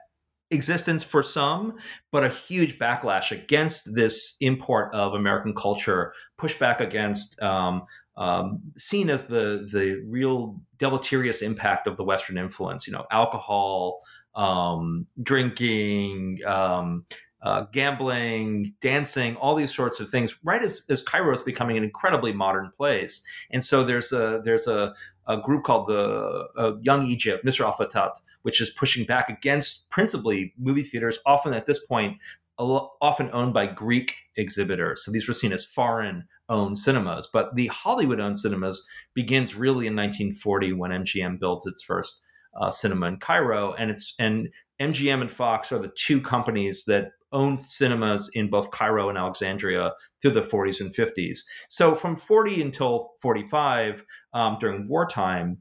[0.51, 1.75] existence for some,
[2.12, 7.85] but a huge backlash against this import of American culture, pushback against um,
[8.16, 12.87] um, seen as the the real deleterious impact of the Western influence.
[12.87, 14.01] You know, alcohol,
[14.35, 17.05] um, drinking, um,
[17.44, 20.35] uh, gambling, dancing, all these sorts of things.
[20.42, 24.66] Right as, as Cairo is becoming an incredibly modern place, and so there's a there's
[24.66, 24.94] a,
[25.28, 29.88] a group called the uh, Young Egypt, Misr Al Fatat, which is pushing back against
[29.90, 32.16] principally movie theaters, often at this point
[32.59, 35.04] often owned by Greek exhibitors.
[35.04, 37.28] So these were seen as foreign owned cinemas.
[37.33, 42.22] But the Hollywood owned cinemas begins really in 1940 when MGM builds its first
[42.61, 44.49] uh, cinema in Cairo, and it's and
[44.81, 49.93] MGM and Fox are the two companies that owned cinemas in both Cairo and Alexandria
[50.23, 51.38] through the 40s and 50s.
[51.69, 55.59] So from 40 until 45, um, during wartime,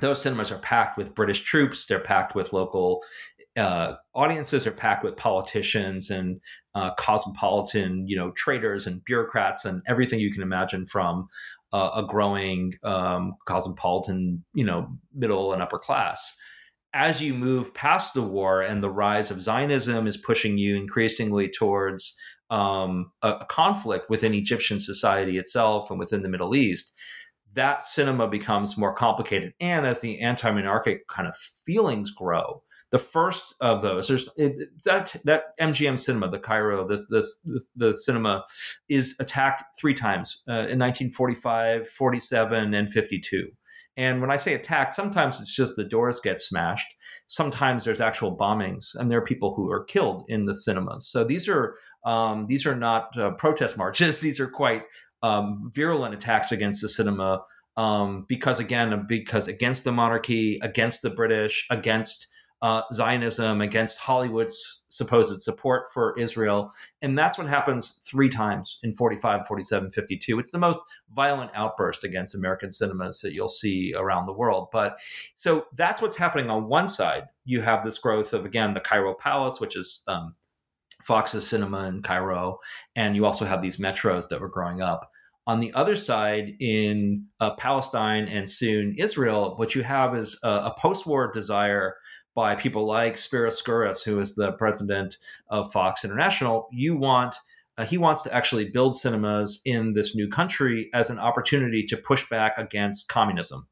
[0.00, 1.86] those cinemas are packed with British troops.
[1.86, 3.02] They're packed with local
[3.56, 4.64] uh, audiences.
[4.64, 6.40] They're packed with politicians and
[6.74, 11.28] uh, cosmopolitan, you know, traders and bureaucrats and everything you can imagine from
[11.72, 16.34] uh, a growing um, cosmopolitan, you know, middle and upper class
[16.94, 21.48] as you move past the war and the rise of Zionism is pushing you increasingly
[21.48, 22.14] towards
[22.50, 26.92] um, a, a, conflict within Egyptian society itself and within the Middle East,
[27.54, 29.54] that cinema becomes more complicated.
[29.58, 32.62] And as the anti monarchic kind of feelings grow,
[32.92, 34.52] the first of those, there's it,
[34.84, 38.44] that that MGM cinema, the Cairo, this this, this the cinema,
[38.90, 43.48] is attacked three times uh, in 1945, 47, and 52
[43.96, 46.86] And when I say attacked, sometimes it's just the doors get smashed.
[47.26, 51.08] Sometimes there's actual bombings, and there are people who are killed in the cinemas.
[51.08, 54.20] So these are um, these are not uh, protest marches.
[54.26, 54.82] These are quite
[55.22, 57.42] um, virulent attacks against the cinema
[57.76, 62.26] um, because again, because against the monarchy, against the British, against
[62.62, 66.72] uh, Zionism, against Hollywood's supposed support for Israel.
[67.02, 70.38] And that's what happens three times in 45, 47, 52.
[70.38, 70.80] It's the most
[71.12, 74.68] violent outburst against American cinemas that you'll see around the world.
[74.70, 74.96] But
[75.34, 77.24] so that's what's happening on one side.
[77.44, 80.36] You have this growth of, again, the Cairo Palace, which is um,
[81.02, 82.60] Fox's cinema in Cairo.
[82.94, 85.10] And you also have these metros that were growing up.
[85.48, 90.48] On the other side, in uh, Palestine and soon Israel, what you have is a,
[90.48, 91.96] a post war desire
[92.34, 95.18] by people like Spyros Skouras, who is the president
[95.50, 97.36] of Fox International, you want
[97.78, 101.96] uh, he wants to actually build cinemas in this new country as an opportunity to
[101.96, 103.66] push back against communism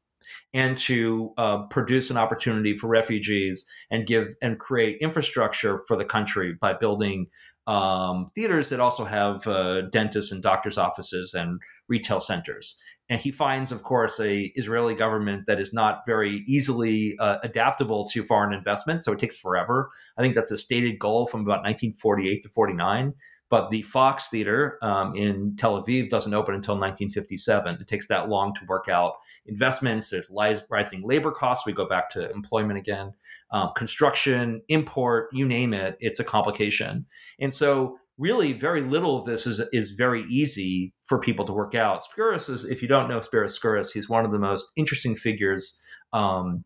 [0.53, 6.05] and to uh, produce an opportunity for refugees and give and create infrastructure for the
[6.05, 7.27] country by building
[7.67, 12.81] um, theaters that also have uh, dentists and doctors' offices and retail centers
[13.11, 18.07] and he finds, of course, a Israeli government that is not very easily uh, adaptable
[18.07, 19.03] to foreign investment.
[19.03, 19.91] So it takes forever.
[20.17, 23.13] I think that's a stated goal from about 1948 to 49.
[23.49, 27.79] But the Fox Theater um, in Tel Aviv doesn't open until 1957.
[27.81, 30.09] It takes that long to work out investments.
[30.09, 30.31] There's
[30.69, 31.65] rising labor costs.
[31.65, 33.11] We go back to employment again,
[33.51, 35.97] um, construction, import, you name it.
[35.99, 37.05] It's a complication.
[37.41, 41.73] And so really very little of this is is very easy for people to work
[41.75, 42.01] out.
[42.03, 45.81] Skouras is, if you don't know Spyros Skouras, he's one of the most interesting figures.
[46.13, 46.63] Um,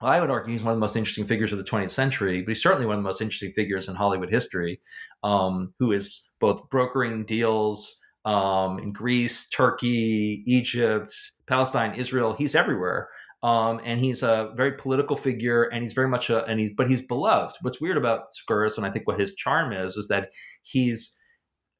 [0.00, 2.48] I would argue he's one of the most interesting figures of the 20th century, but
[2.48, 4.80] he's certainly one of the most interesting figures in Hollywood history,
[5.22, 11.14] um, who is both brokering deals um, in Greece, Turkey, Egypt,
[11.46, 12.34] Palestine, Israel.
[12.36, 13.08] He's everywhere.
[13.46, 16.90] Um, and he's a very political figure, and he's very much a and he's but
[16.90, 17.56] he's beloved.
[17.60, 20.30] What's weird about Skouras, and I think what his charm is, is that
[20.64, 21.16] he's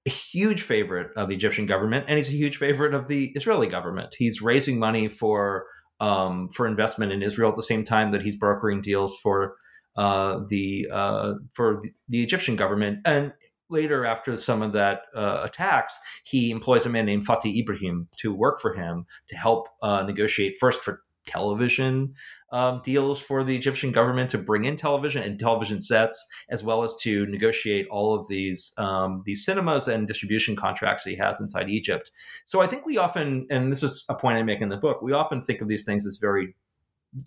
[0.07, 3.67] a huge favorite of the Egyptian government, and he's a huge favorite of the Israeli
[3.67, 4.15] government.
[4.17, 5.67] He's raising money for
[5.99, 9.57] um, for investment in Israel at the same time that he's brokering deals for
[9.97, 13.33] uh, the uh, for the, Egyptian government, and
[13.71, 18.33] later after some of that uh, attacks he employs a man named fatih ibrahim to
[18.33, 22.15] work for him to help uh, negotiate first for television
[22.53, 26.83] um, deals for the Egyptian government to bring in television and television sets, as well
[26.85, 31.41] as to negotiate all of these um, these cinemas and distribution contracts that he has
[31.41, 32.11] inside Egypt.
[32.45, 35.03] So I think we often, and this is a point I make in the book,
[35.03, 36.55] we often think of these things as very,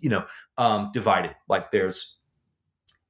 [0.00, 0.24] you know,
[0.56, 1.34] um, divided.
[1.48, 2.16] Like there's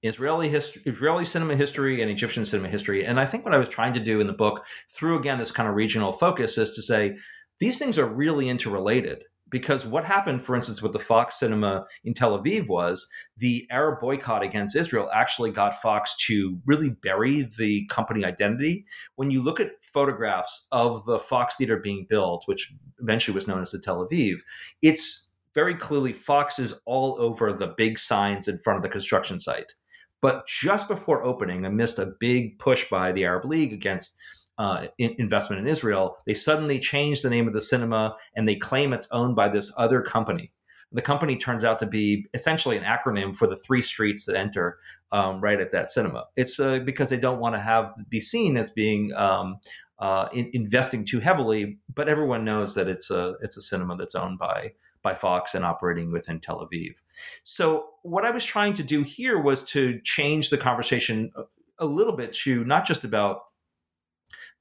[0.03, 3.05] Israeli history, Israeli cinema history, and Egyptian cinema history.
[3.05, 5.53] And I think what I was trying to do in the book, through again this
[5.53, 7.17] kind of regional focus, is to say
[7.61, 12.15] these things are really interrelated because what happened, for instance, with the Fox cinema in
[12.15, 17.87] Tel Aviv was the Arab boycott against Israel actually got Fox to really bury the
[17.87, 18.87] company identity.
[19.17, 23.61] When you look at photographs of the Fox theater being built, which eventually was known
[23.61, 24.39] as the Tel Aviv,
[24.83, 29.39] it's very clearly Fox is all over the big signs in front of the construction
[29.39, 29.75] site.
[30.23, 34.15] But just before opening, amidst a big push by the Arab League against
[34.59, 38.57] uh, in, investment in Israel, they suddenly change the name of the cinema and they
[38.57, 40.53] claim it's owned by this other company.
[40.93, 44.79] The company turns out to be essentially an acronym for the three streets that enter
[45.13, 46.27] um, right at that cinema.
[46.37, 49.59] It's uh, because they don't want to have be seen as being um,
[50.01, 54.15] uh, in, investing too heavily, but everyone knows that it's a it's a cinema that's
[54.15, 54.73] owned by
[55.03, 56.95] by Fox and operating within Tel Aviv.
[57.43, 61.31] So what I was trying to do here was to change the conversation
[61.79, 63.43] a little bit to not just about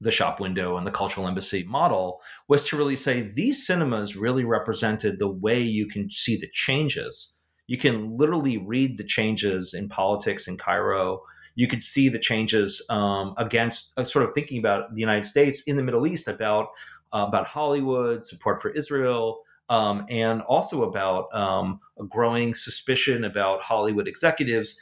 [0.00, 4.44] the shop window and the cultural embassy model was to really say these cinemas really
[4.44, 7.36] represented the way you can see the changes.
[7.66, 11.20] You can literally read the changes in politics in Cairo.
[11.54, 15.62] You could see the changes um, against uh, sort of thinking about the United States
[15.62, 16.68] in the Middle East about
[17.12, 19.40] uh, about Hollywood support for Israel.
[19.68, 24.76] Um, and also about um, a growing suspicion about Hollywood executives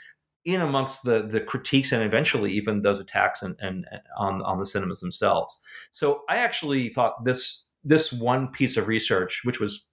[0.45, 4.59] in amongst the the critiques and eventually even those attacks and, and, and on on
[4.59, 5.59] the cinemas themselves.
[5.91, 9.87] So I actually thought this this one piece of research, which was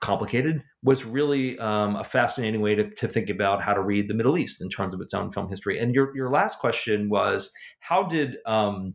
[0.00, 4.14] complicated, was really um, a fascinating way to, to think about how to read the
[4.14, 5.78] Middle East in terms of its own film history.
[5.78, 7.50] And your your last question was
[7.80, 8.94] how did um,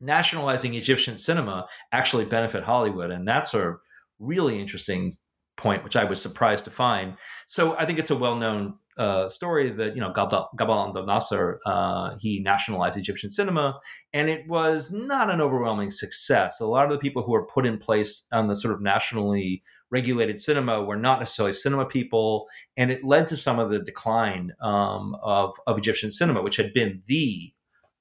[0.00, 3.10] nationalizing Egyptian cinema actually benefit Hollywood?
[3.10, 3.76] And that's a
[4.18, 5.16] really interesting
[5.56, 7.14] point, which I was surprised to find.
[7.46, 12.16] So I think it's a well-known uh, story that you know Gamal, Abdel Nasser uh,
[12.20, 13.80] he nationalized Egyptian cinema,
[14.12, 16.60] and it was not an overwhelming success.
[16.60, 19.62] A lot of the people who were put in place on the sort of nationally
[19.90, 22.46] regulated cinema were not necessarily cinema people,
[22.76, 26.72] and it led to some of the decline um, of of Egyptian cinema, which had
[26.72, 27.52] been the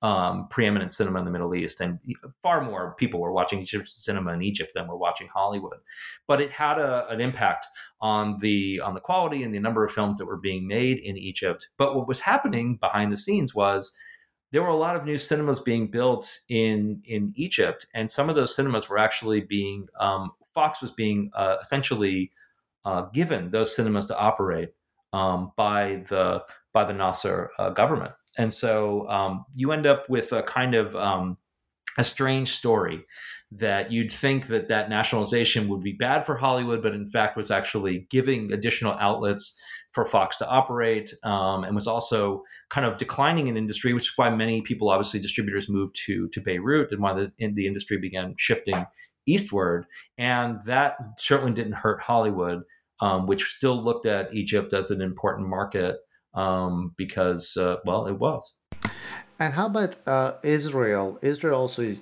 [0.03, 1.97] um, preeminent cinema in the Middle East, and
[2.43, 5.77] far more people were watching Egyptian cinema in Egypt than were watching Hollywood.
[6.27, 7.65] But it had a, an impact
[8.01, 11.17] on the on the quality and the number of films that were being made in
[11.17, 11.69] Egypt.
[11.77, 13.95] But what was happening behind the scenes was
[14.51, 18.35] there were a lot of new cinemas being built in in Egypt, and some of
[18.35, 22.29] those cinemas were actually being um, Fox was being uh, essentially
[22.83, 24.69] uh, given those cinemas to operate
[25.13, 26.43] um, by the
[26.73, 28.11] by the Nasser uh, government.
[28.37, 31.37] And so um, you end up with a kind of um,
[31.97, 33.05] a strange story
[33.51, 37.51] that you'd think that that nationalization would be bad for Hollywood, but in fact was
[37.51, 39.55] actually giving additional outlets
[39.91, 44.13] for Fox to operate, um, and was also kind of declining in industry, which is
[44.15, 47.97] why many people, obviously distributors, moved to to Beirut, and why the, in the industry
[47.99, 48.87] began shifting
[49.27, 49.85] eastward,
[50.17, 52.63] and that certainly didn't hurt Hollywood,
[53.01, 55.97] um, which still looked at Egypt as an important market
[56.33, 58.59] um, because, uh, well, it was.
[59.39, 61.19] And how about uh, Israel?
[61.21, 61.95] Israel also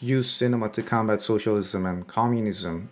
[0.00, 2.90] used cinema to combat socialism and communism.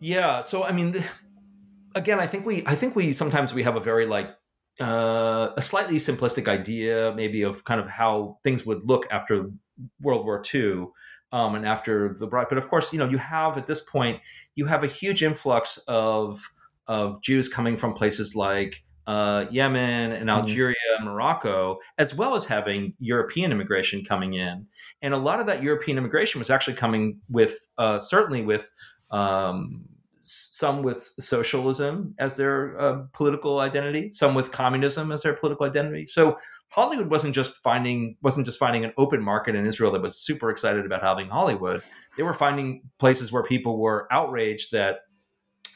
[0.00, 0.42] Yeah.
[0.42, 1.04] So, I mean,
[1.94, 4.30] again, I think we, I think we sometimes we have a very like
[4.80, 9.50] uh, a slightly simplistic idea, maybe of kind of how things would look after
[10.00, 10.86] World War II.
[11.32, 14.20] Um, and after the but of course, you know, you have at this point,
[14.54, 16.48] you have a huge influx of
[16.86, 20.28] of Jews coming from places like uh, Yemen and mm-hmm.
[20.28, 21.06] Algeria, mm-hmm.
[21.06, 24.66] Morocco, as well as having European immigration coming in.
[25.02, 28.70] And a lot of that European immigration was actually coming with, uh, certainly with
[29.10, 29.84] um,
[30.20, 36.06] some with socialism as their uh, political identity, some with communism as their political identity.
[36.06, 36.36] So
[36.70, 40.50] Hollywood wasn't just finding wasn't just finding an open market in Israel that was super
[40.50, 41.82] excited about having Hollywood.
[42.16, 45.00] They were finding places where people were outraged that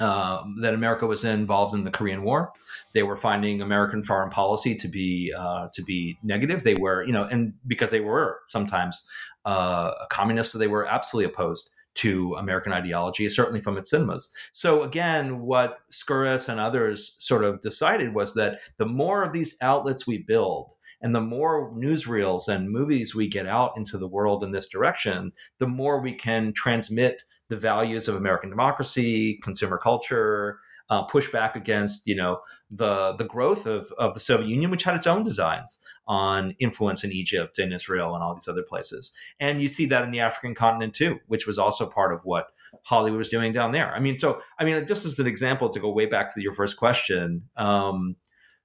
[0.01, 2.53] um, that America was involved in the Korean War.
[2.93, 6.65] They were finding American foreign policy to be uh, to be negative.
[6.65, 9.05] They were, you know, and because they were sometimes
[9.45, 14.31] uh, communists, so they were absolutely opposed to American ideology, certainly from its cinemas.
[14.53, 19.57] So again, what Skouras and others sort of decided was that the more of these
[19.61, 20.73] outlets we build,
[21.03, 25.33] and the more newsreels and movies we get out into the world in this direction,
[25.59, 31.55] the more we can transmit the values of American democracy, consumer culture, uh, push back
[31.55, 32.41] against you know
[32.71, 35.79] the the growth of, of the Soviet Union, which had its own designs
[36.09, 39.13] on influence in Egypt and Israel and all these other places.
[39.39, 42.47] And you see that in the African continent too, which was also part of what
[42.85, 43.95] Hollywood was doing down there.
[43.95, 46.53] I mean, so I mean, just as an example to go way back to your
[46.53, 47.43] first question.
[47.57, 48.17] Um,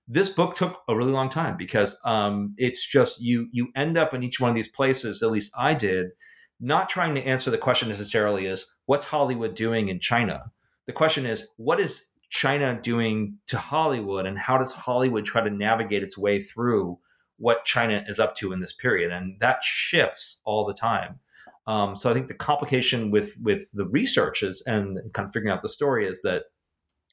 [0.07, 4.13] this book took a really long time because um, it's just you you end up
[4.13, 6.11] in each one of these places at least i did
[6.59, 10.51] not trying to answer the question necessarily is what's Hollywood doing in China?
[10.87, 15.49] The question is what is China doing to Hollywood and how does Hollywood try to
[15.49, 16.97] navigate its way through
[17.37, 19.11] what China is up to in this period?
[19.11, 21.19] And that shifts all the time.
[21.67, 25.53] Um, so I think the complication with with the research is and kind of figuring
[25.53, 26.43] out the story is that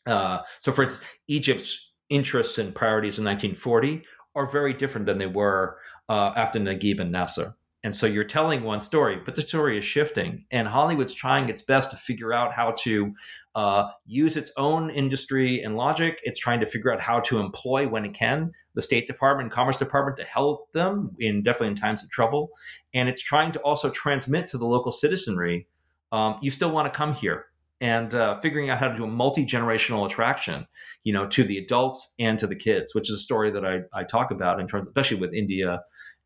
[0.06, 5.26] uh, so for instance, Egypt's interests and priorities in 1940 are very different than they
[5.26, 5.78] were
[6.08, 7.56] uh, after Naguib and Nasser.
[7.84, 10.44] And so you're telling one story, but the story is shifting.
[10.52, 13.12] And Hollywood's trying its best to figure out how to
[13.56, 16.20] uh, use its own industry and logic.
[16.22, 19.78] It's trying to figure out how to employ, when it can, the State Department Commerce
[19.78, 22.50] Department to help them in definitely in times of trouble.
[22.94, 25.66] And it's trying to also transmit to the local citizenry
[26.12, 27.46] um, you still want to come here
[27.80, 30.66] and uh, figuring out how to do a multi-generational attraction
[31.02, 33.80] you know to the adults and to the kids which is a story that i,
[33.92, 35.80] I talk about in terms especially with india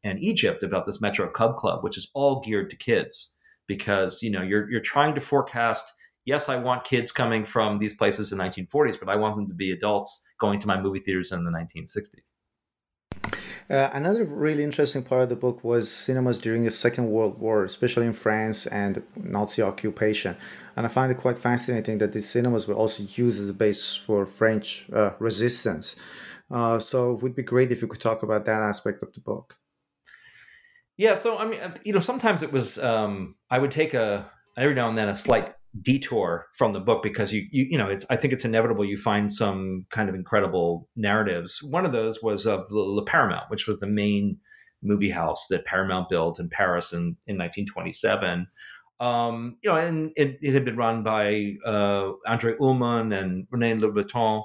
[0.07, 3.35] and Egypt about this Metro Cub Club, which is all geared to kids
[3.67, 5.93] because you know you're you're trying to forecast.
[6.25, 9.47] Yes, I want kids coming from these places in the 1940s, but I want them
[9.47, 12.33] to be adults going to my movie theaters in the 1960s.
[13.69, 17.65] Uh, another really interesting part of the book was cinemas during the Second World War,
[17.65, 20.37] especially in France and Nazi occupation.
[20.77, 23.95] And I find it quite fascinating that these cinemas were also used as a base
[23.95, 25.97] for French uh, resistance.
[26.49, 29.21] Uh, so it would be great if you could talk about that aspect of the
[29.21, 29.59] book.
[30.97, 34.75] Yeah, so I mean, you know, sometimes it was um, I would take a every
[34.75, 38.07] now and then a slight detour from the book because you you you know it's
[38.09, 41.63] I think it's inevitable you find some kind of incredible narratives.
[41.63, 44.39] One of those was of the Le Paramount, which was the main
[44.83, 48.47] movie house that Paramount built in Paris in, in 1927.
[48.99, 53.81] Um, you know, and it, it, had been run by uh, Andre Ullman and Rene
[53.81, 54.43] Le Breton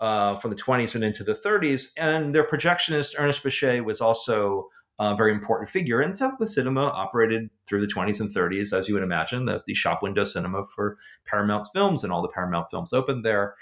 [0.00, 1.88] uh, from the 20s and into the 30s.
[1.96, 4.68] And their projectionist, Ernest Bechet, was also
[4.98, 6.00] a very important figure.
[6.00, 9.64] And so the cinema operated through the 20s and 30s, as you would imagine, as
[9.64, 13.56] the shop window cinema for Paramount's films, and all the Paramount films opened there.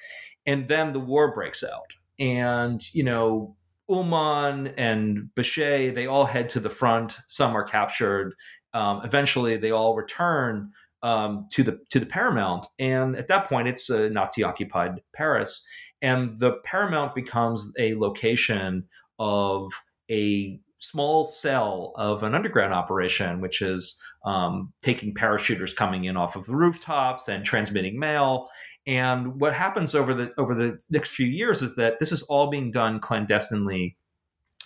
[0.44, 1.92] And then the war breaks out.
[2.18, 3.56] And, you know,
[3.88, 7.18] Ullman and Bechet, they all head to the front.
[7.28, 8.34] Some are captured.
[8.74, 10.72] Um, eventually, they all return
[11.02, 15.64] um, to the to the Paramount, and at that point, it's a Nazi occupied Paris,
[16.00, 18.84] and the Paramount becomes a location
[19.18, 19.72] of
[20.10, 26.34] a small cell of an underground operation, which is um, taking parachuters coming in off
[26.34, 28.48] of the rooftops and transmitting mail.
[28.86, 32.50] And what happens over the over the next few years is that this is all
[32.50, 33.96] being done clandestinely,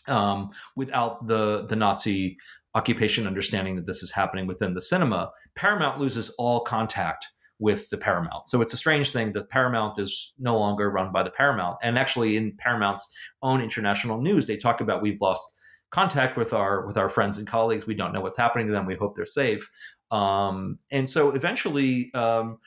[0.09, 2.39] um, without the the Nazi
[2.75, 5.31] occupation understanding that this is happening within the cinema.
[5.55, 7.27] Paramount loses all contact
[7.59, 8.47] with the Paramount.
[8.47, 11.79] So it's a strange thing that Paramount is no longer run by the Paramount.
[11.83, 13.09] And actually, in Paramount's
[13.43, 15.55] own international news, they talk about we've lost
[15.91, 17.87] contact with our with our friends and colleagues.
[17.87, 18.87] We don't know what's happening to them.
[18.87, 19.69] We hope they're safe.
[20.11, 22.59] Um, and so eventually, um,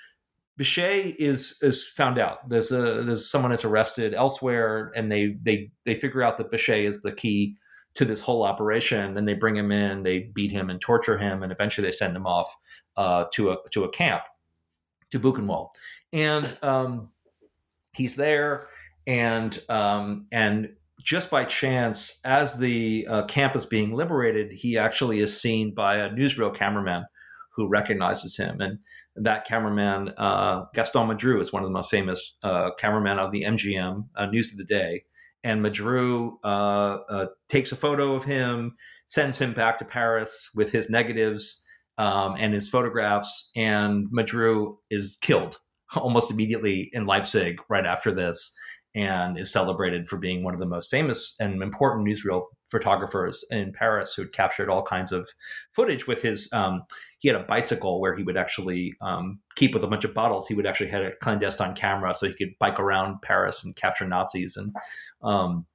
[0.57, 2.47] Bechet is is found out.
[2.49, 6.86] There's a there's someone is arrested elsewhere, and they they they figure out that Bechet
[6.86, 7.55] is the key
[7.95, 9.17] to this whole operation.
[9.17, 12.15] And they bring him in, they beat him and torture him, and eventually they send
[12.15, 12.53] him off
[12.97, 14.24] uh, to a to a camp
[15.11, 15.70] to Buchenwald,
[16.13, 17.09] and um,
[17.93, 18.67] he's there,
[19.07, 20.70] and um, and
[21.00, 25.97] just by chance, as the uh, camp is being liberated, he actually is seen by
[25.97, 27.06] a newsreel cameraman
[27.56, 28.80] who recognizes him, and
[29.16, 33.43] that cameraman, uh, Gaston Madru, is one of the most famous uh, cameramen of the
[33.43, 35.04] MGM uh, News of the Day.
[35.43, 36.47] And Madru uh,
[37.10, 38.76] uh, takes a photo of him,
[39.06, 41.64] sends him back to Paris with his negatives,
[41.97, 45.60] um, and his photographs, and Madru is killed
[45.97, 48.54] almost immediately in Leipzig right after this,
[48.95, 53.71] and is celebrated for being one of the most famous and important newsreel photographers in
[53.71, 55.29] Paris who had captured all kinds of
[55.71, 56.49] footage with his.
[56.51, 56.83] Um,
[57.19, 60.47] he had a bicycle where he would actually um, keep with a bunch of bottles.
[60.47, 64.07] He would actually had a clandestine camera so he could bike around Paris and capture
[64.07, 64.75] Nazis and
[65.21, 65.65] um,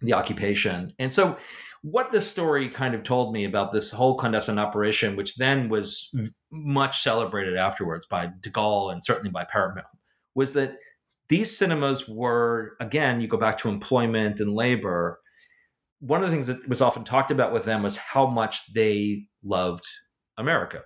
[0.00, 0.92] the occupation.
[0.98, 1.36] And so
[1.82, 6.14] what this story kind of told me about this whole clandestine operation, which then was
[6.50, 9.86] much celebrated afterwards by De Gaulle and certainly by Paramount,
[10.34, 10.76] was that
[11.32, 15.18] these cinemas were, again, you go back to employment and labor.
[16.00, 19.28] One of the things that was often talked about with them was how much they
[19.42, 19.86] loved
[20.36, 20.80] America.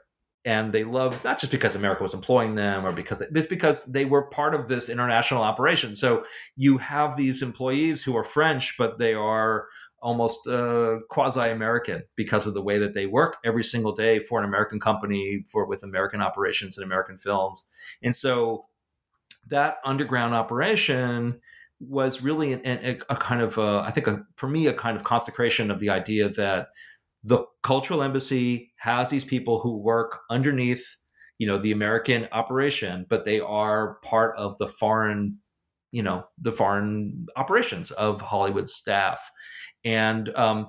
[0.44, 3.84] And they loved not just because America was employing them or because they, it's because
[3.86, 5.96] they were part of this international operation.
[5.96, 6.24] So
[6.54, 9.66] you have these employees who are French, but they are
[10.00, 14.44] almost uh, quasi-American because of the way that they work every single day for an
[14.44, 17.64] American company for with American operations and American films,
[18.04, 18.66] and so
[19.48, 21.40] that underground operation
[21.80, 25.04] was really an, a, kind of a, I think a, for me a kind of
[25.04, 26.68] consecration of the idea that
[27.22, 30.84] the cultural embassy has these people who work underneath
[31.38, 35.38] you know the American operation, but they are part of the foreign
[35.92, 39.20] you know the foreign operations of Hollywood staff.
[39.84, 40.68] And um,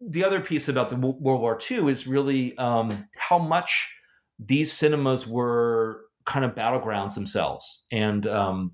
[0.00, 3.92] the other piece about the World War II is really um, how much
[4.38, 7.82] these cinemas were kind of battlegrounds themselves.
[7.90, 8.72] And um,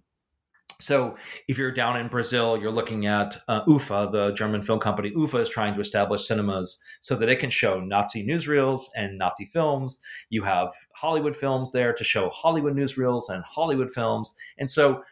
[0.79, 1.17] so,
[1.49, 5.11] if you're down in Brazil, you're looking at uh, UFA, the German film company.
[5.17, 9.47] UFA is trying to establish cinemas so that it can show Nazi newsreels and Nazi
[9.47, 9.99] films.
[10.29, 14.35] You have Hollywood films there to show Hollywood newsreels and Hollywood films.
[14.59, 15.03] And so,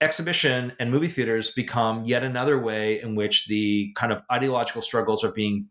[0.00, 5.22] exhibition and movie theaters become yet another way in which the kind of ideological struggles
[5.22, 5.68] are being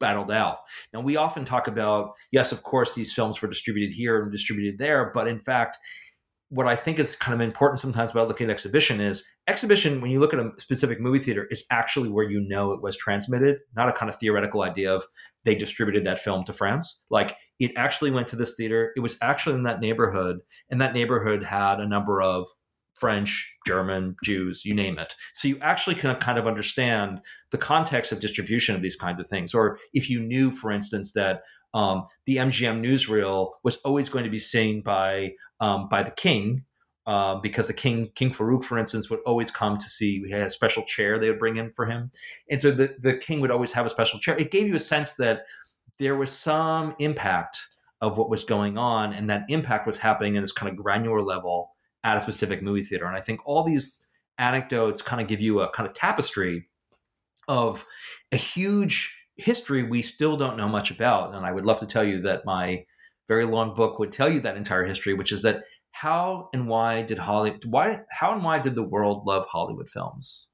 [0.00, 0.58] battled out.
[0.92, 4.78] Now, we often talk about, yes, of course, these films were distributed here and distributed
[4.78, 5.78] there, but in fact,
[6.50, 10.10] what I think is kind of important sometimes about looking at exhibition is exhibition, when
[10.10, 13.58] you look at a specific movie theater, is actually where you know it was transmitted,
[13.76, 15.04] not a kind of theoretical idea of
[15.44, 17.04] they distributed that film to France.
[17.10, 20.38] Like it actually went to this theater, it was actually in that neighborhood,
[20.70, 22.48] and that neighborhood had a number of
[22.98, 25.14] French, German, Jews, you name it.
[25.34, 27.20] So you actually can kind of understand
[27.50, 29.54] the context of distribution of these kinds of things.
[29.54, 31.42] Or if you knew, for instance, that
[31.74, 36.64] um, the MGM newsreel was always going to be seen by um, by the king,
[37.06, 40.20] uh, because the king, King Farouk, for instance, would always come to see.
[40.22, 42.10] We had a special chair they would bring in for him,
[42.50, 44.36] and so the the king would always have a special chair.
[44.36, 45.42] It gave you a sense that
[45.98, 47.58] there was some impact
[48.00, 51.22] of what was going on, and that impact was happening in this kind of granular
[51.22, 51.72] level
[52.08, 53.06] at a specific movie theater.
[53.06, 54.06] And I think all these
[54.38, 56.68] anecdotes kind of give you a kind of tapestry
[57.48, 57.84] of
[58.32, 61.34] a huge history we still don't know much about.
[61.34, 62.84] And I would love to tell you that my
[63.28, 67.02] very long book would tell you that entire history, which is that how and why
[67.02, 70.50] did Hollywood why how and why did the world love Hollywood films?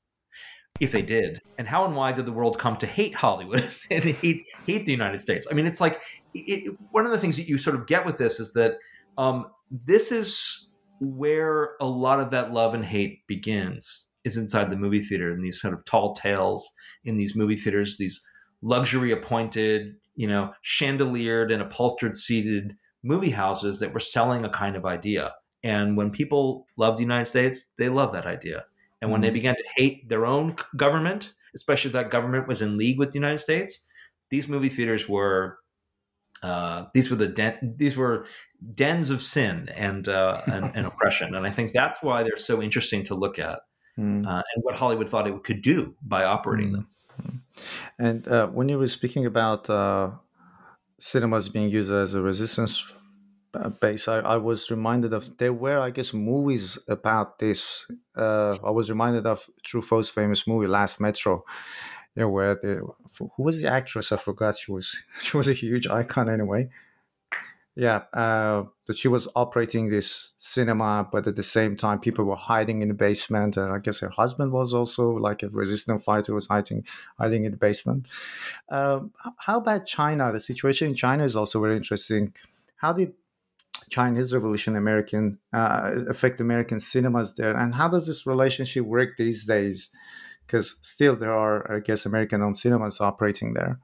[0.80, 4.02] If they did, and how and why did the world come to hate Hollywood and
[4.02, 5.46] hate hate the United States?
[5.48, 6.00] I mean, it's like
[6.34, 8.78] it, one of the things that you sort of get with this is that
[9.16, 10.68] um, this is
[11.04, 15.42] where a lot of that love and hate begins is inside the movie theater in
[15.42, 16.68] these kind of tall tales
[17.04, 18.24] in these movie theaters, these
[18.62, 24.76] luxury appointed, you know, chandeliered and upholstered seated movie houses that were selling a kind
[24.76, 25.34] of idea.
[25.62, 28.64] And when people loved the United States, they loved that idea.
[29.02, 29.26] And when mm-hmm.
[29.26, 33.12] they began to hate their own government, especially if that government was in league with
[33.12, 33.84] the United States,
[34.30, 35.58] these movie theaters were
[36.44, 38.26] uh, these were the den- these were
[38.74, 42.60] dens of sin and, uh, and, and oppression, and I think that's why they're so
[42.60, 43.60] interesting to look at,
[43.98, 44.26] mm.
[44.26, 46.72] uh, and what Hollywood thought it could do by operating mm.
[46.72, 46.88] them.
[47.16, 47.36] Hmm.
[47.98, 50.10] And uh, when you were speaking about uh,
[50.98, 52.92] cinemas being used as a resistance
[53.80, 57.86] base, I, I, was reminded of there were, I guess, movies about this.
[58.16, 61.44] I was reminded of Truffaut's famous movie Last Metro
[62.16, 62.86] yeah, where the
[63.18, 64.12] who was the actress?
[64.12, 64.56] I forgot.
[64.56, 66.68] She was she was a huge icon anyway.
[67.76, 72.36] Yeah, uh, that she was operating this cinema, but at the same time, people were
[72.36, 76.32] hiding in the basement, and I guess her husband was also like a resistant fighter,
[76.32, 76.86] was hiding
[77.18, 78.06] hiding in the basement.
[78.68, 80.30] Um, how about China?
[80.30, 82.32] The situation in China is also very interesting.
[82.76, 83.12] How did
[83.90, 89.46] Chinese Revolution American uh, affect American cinemas there, and how does this relationship work these
[89.46, 89.90] days?
[90.46, 93.78] Because still there are, I guess, American-owned cinemas operating there.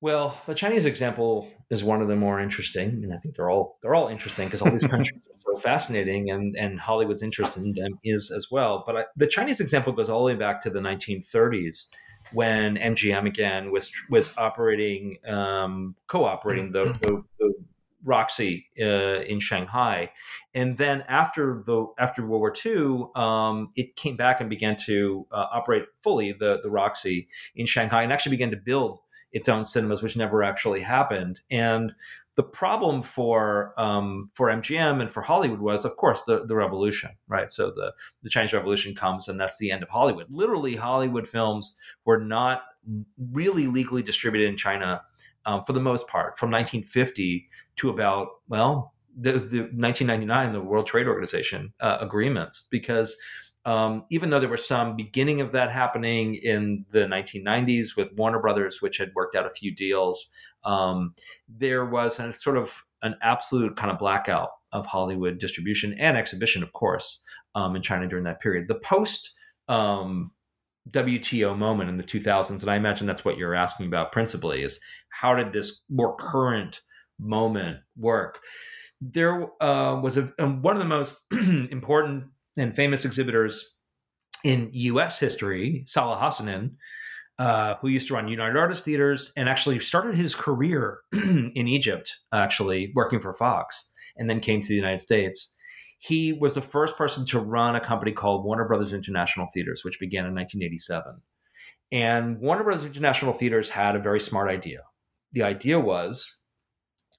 [0.00, 3.78] Well, the Chinese example is one of the more interesting, and I think they're all
[3.82, 7.72] they're all interesting because all these countries are so fascinating, and and Hollywood's interest in
[7.72, 8.82] them is as well.
[8.84, 11.86] But I, the Chinese example goes all the way back to the 1930s
[12.32, 17.54] when MGM again was was operating um, co-operating the, the, the
[18.04, 20.10] Roxy uh, in Shanghai,
[20.54, 25.26] and then after the after World War II, um, it came back and began to
[25.32, 29.00] uh, operate fully the the Roxy in Shanghai, and actually began to build
[29.32, 31.40] its own cinemas, which never actually happened.
[31.50, 31.94] And
[32.36, 37.10] the problem for um, for MGM and for Hollywood was, of course, the the revolution,
[37.28, 37.50] right?
[37.50, 37.92] So the
[38.22, 40.26] the Chinese Revolution comes, and that's the end of Hollywood.
[40.30, 42.62] Literally, Hollywood films were not
[43.30, 45.02] really legally distributed in China
[45.46, 50.86] um, for the most part from 1950 to about well the, the 1999 the World
[50.86, 53.16] Trade Organization uh, agreements because
[53.64, 58.40] um, even though there was some beginning of that happening in the 1990s with Warner
[58.40, 60.28] Brothers, which had worked out a few deals,
[60.64, 61.14] um,
[61.48, 66.62] there was a sort of an absolute kind of blackout of Hollywood distribution and exhibition,
[66.62, 67.20] of course,
[67.54, 68.66] um, in China during that period.
[68.66, 69.32] The post
[69.68, 70.32] um,
[70.90, 74.80] WTO moment in the 2000s, and I imagine that's what you're asking about principally, is
[75.10, 76.80] how did this more current
[77.18, 78.40] moment work.
[79.00, 82.24] There uh, was a, um, one of the most important
[82.58, 83.74] and famous exhibitors
[84.44, 85.18] in U.S.
[85.18, 86.72] history, Salah Hassanein,
[87.38, 92.12] uh, who used to run United Artists Theaters and actually started his career in Egypt,
[92.32, 95.56] actually working for Fox, and then came to the United States.
[96.02, 100.00] He was the first person to run a company called Warner Brothers International Theaters, which
[100.00, 101.22] began in 1987.
[101.92, 104.80] And Warner Brothers International Theaters had a very smart idea.
[105.30, 106.28] The idea was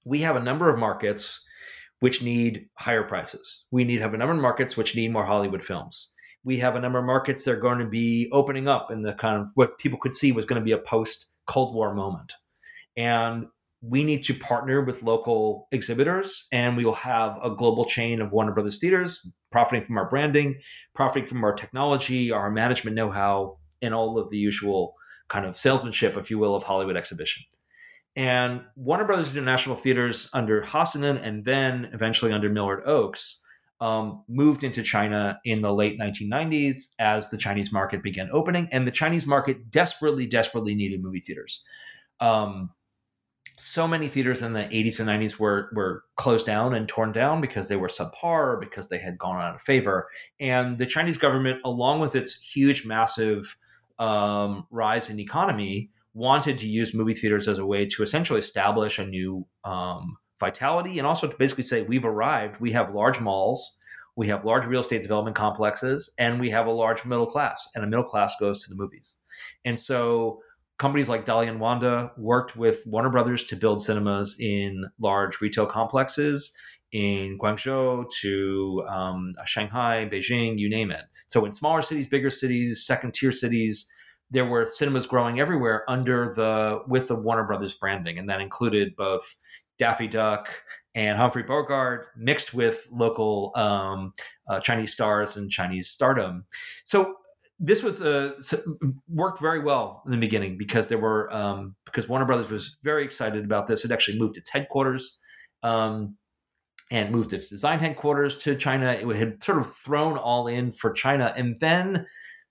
[0.04, 1.42] we have a number of markets
[2.02, 3.64] which need higher prices.
[3.72, 6.12] We need have a number of markets which need more Hollywood films.
[6.44, 9.14] We have a number of markets that are going to be opening up in the
[9.14, 12.34] kind of what people could see was going to be a post Cold War moment.
[12.98, 13.46] And
[13.86, 18.32] we need to partner with local exhibitors and we will have a global chain of
[18.32, 20.56] Warner Brothers theaters profiting from our branding,
[20.96, 24.96] profiting from our technology, our management know-how, and all of the usual
[25.28, 27.44] kind of salesmanship, if you will, of Hollywood exhibition.
[28.16, 33.36] And Warner Brothers International Theaters under Hassanein and then eventually under Millard Ochs
[33.82, 38.70] um, moved into China in the late 1990s as the Chinese market began opening.
[38.72, 41.66] And the Chinese market desperately, desperately needed movie theaters.
[42.22, 42.70] Um,
[43.56, 47.41] so many theaters in the 80s and 90s were, were closed down and torn down
[47.41, 50.08] because they were subpar, because they had gone out of favor.
[50.39, 53.56] And the Chinese government, along with its huge, massive
[53.99, 58.99] um, rise in economy, wanted to use movie theaters as a way to essentially establish
[58.99, 62.60] a new um, vitality and also to basically say we've arrived.
[62.60, 63.78] We have large malls.
[64.16, 67.84] We have large real estate development complexes and we have a large middle class and
[67.84, 69.18] a middle class goes to the movies.
[69.66, 70.39] And so
[70.78, 76.53] companies like Dalian Wanda worked with Warner Brothers to build cinemas in large retail complexes
[76.91, 81.05] in Guangzhou to um, Shanghai, Beijing, you name it.
[81.26, 83.89] So in smaller cities, bigger cities, second tier cities,
[84.30, 88.95] there were cinemas growing everywhere under the with the Warner Brothers branding, and that included
[88.95, 89.36] both
[89.78, 90.49] Daffy Duck
[90.95, 94.13] and Humphrey Bogart mixed with local um,
[94.47, 96.45] uh, Chinese stars and Chinese stardom.
[96.84, 97.15] So
[97.60, 98.34] this was uh,
[99.08, 103.04] worked very well in the beginning because there were um, because Warner Brothers was very
[103.04, 103.86] excited about this.
[103.86, 105.20] It actually moved its headquarters
[105.62, 106.18] um,
[106.91, 108.91] and moved its design headquarters to China.
[108.91, 112.06] It had sort of thrown all in for China, and then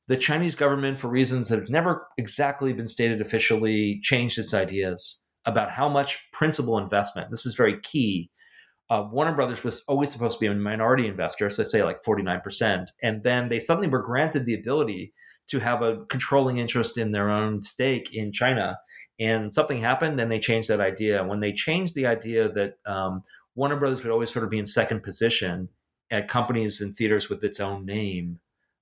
[0.08, 5.20] the Chinese government, for reasons that have never exactly been stated officially, changed its ideas
[5.44, 7.30] about how much principal investment.
[7.30, 8.30] This is very key.
[8.92, 12.88] Uh, Warner Brothers was always supposed to be a minority investor, so say like 49%.
[13.02, 15.14] And then they suddenly were granted the ability
[15.48, 18.78] to have a controlling interest in their own stake in China.
[19.18, 21.24] And something happened and they changed that idea.
[21.24, 23.22] When they changed the idea that um,
[23.54, 25.70] Warner Brothers would always sort of be in second position
[26.10, 28.40] at companies and theaters with its own name,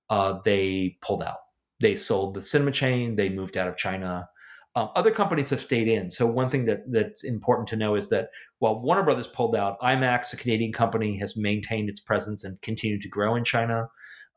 [0.09, 1.37] uh, they pulled out.
[1.79, 4.27] They sold the cinema chain, they moved out of China.
[4.75, 6.09] Um, other companies have stayed in.
[6.09, 9.79] So one thing that that's important to know is that while Warner Brothers pulled out,
[9.81, 13.87] IMAX, a Canadian company, has maintained its presence and continued to grow in China.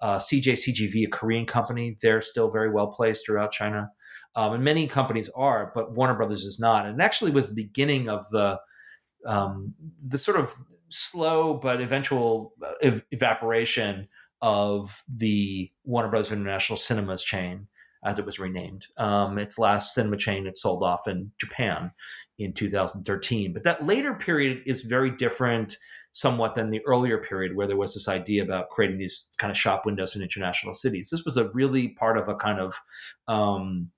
[0.00, 3.88] Uh, CJ CGV, a Korean company, they're still very well placed throughout China,
[4.36, 6.86] um, and many companies are, but Warner Brothers is not.
[6.86, 8.58] And actually, was the beginning of the
[9.26, 9.72] um,
[10.06, 10.54] the sort of
[10.88, 14.08] slow but eventual uh, ev- evaporation
[14.42, 17.66] of the Warner Brothers International Cinemas chain
[18.04, 18.86] as it was renamed.
[18.98, 21.90] Um, its last cinema chain it sold off in Japan
[22.38, 23.52] in 2013.
[23.52, 25.78] But that later period is very different,
[26.10, 29.56] somewhat, than the earlier period where there was this idea about creating these kind of
[29.56, 31.08] shop windows in international cities.
[31.10, 32.78] This was a really part of a kind of
[33.28, 33.90] um,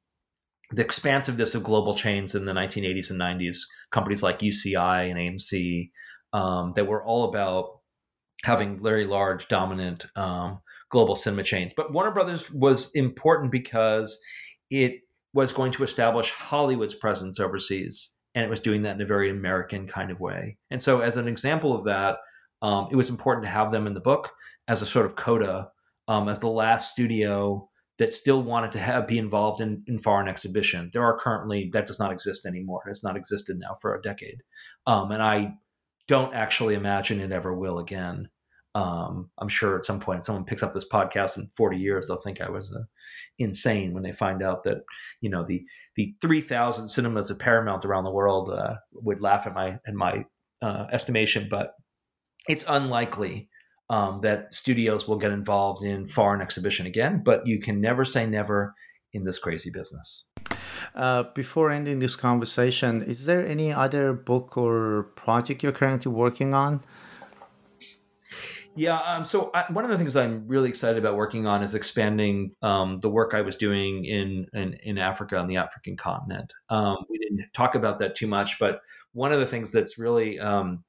[0.70, 3.58] the expansiveness of global chains in the 1980s and 90s.
[3.90, 5.90] Companies like UCI and AMC
[6.32, 7.80] um, that were all about
[8.44, 10.60] having very large, dominant um,
[10.96, 11.74] global cinema chains.
[11.76, 14.18] But Warner Brothers was important because
[14.70, 14.94] it
[15.34, 18.12] was going to establish Hollywood's presence overseas.
[18.34, 20.56] And it was doing that in a very American kind of way.
[20.70, 22.16] And so, as an example of that,
[22.62, 24.32] um, it was important to have them in the book
[24.68, 25.68] as a sort of coda,
[26.08, 27.68] um, as the last studio
[27.98, 30.88] that still wanted to have be involved in, in foreign exhibition.
[30.94, 32.84] There are currently that does not exist anymore.
[32.88, 34.42] It's not existed now for a decade,
[34.86, 35.56] um, and I
[36.08, 38.30] don't actually imagine it ever will again.
[38.76, 42.20] Um, I'm sure at some point someone picks up this podcast in 40 years, they'll
[42.20, 42.82] think I was uh,
[43.38, 44.78] insane when they find out that
[45.22, 45.64] you know the
[45.96, 50.26] the 3,000 cinemas of Paramount around the world uh, would laugh at my at my
[50.60, 51.72] uh, estimation, but
[52.48, 53.48] it's unlikely
[53.88, 57.22] um, that studios will get involved in foreign exhibition again.
[57.24, 58.74] But you can never say never
[59.14, 60.26] in this crazy business.
[60.94, 66.52] Uh, before ending this conversation, is there any other book or project you're currently working
[66.52, 66.82] on?
[68.76, 69.00] Yeah.
[69.00, 72.52] Um, so I, one of the things I'm really excited about working on is expanding
[72.62, 76.52] um, the work I was doing in in, in Africa on the African continent.
[76.68, 78.80] Um, we didn't talk about that too much, but
[79.12, 80.84] one of the things that's really, um,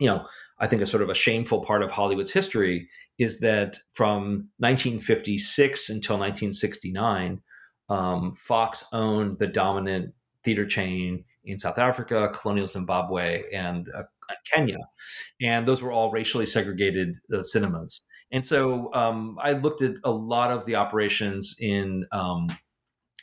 [0.00, 0.26] you know,
[0.58, 2.88] I think a sort of a shameful part of Hollywood's history
[3.18, 7.40] is that from 1956 until 1969,
[7.88, 10.12] um, Fox owned the dominant
[10.42, 14.02] theater chain in South Africa, colonial Zimbabwe, and uh,
[14.52, 14.78] Kenya,
[15.40, 18.02] and those were all racially segregated uh, cinemas.
[18.32, 22.48] And so um, I looked at a lot of the operations in um,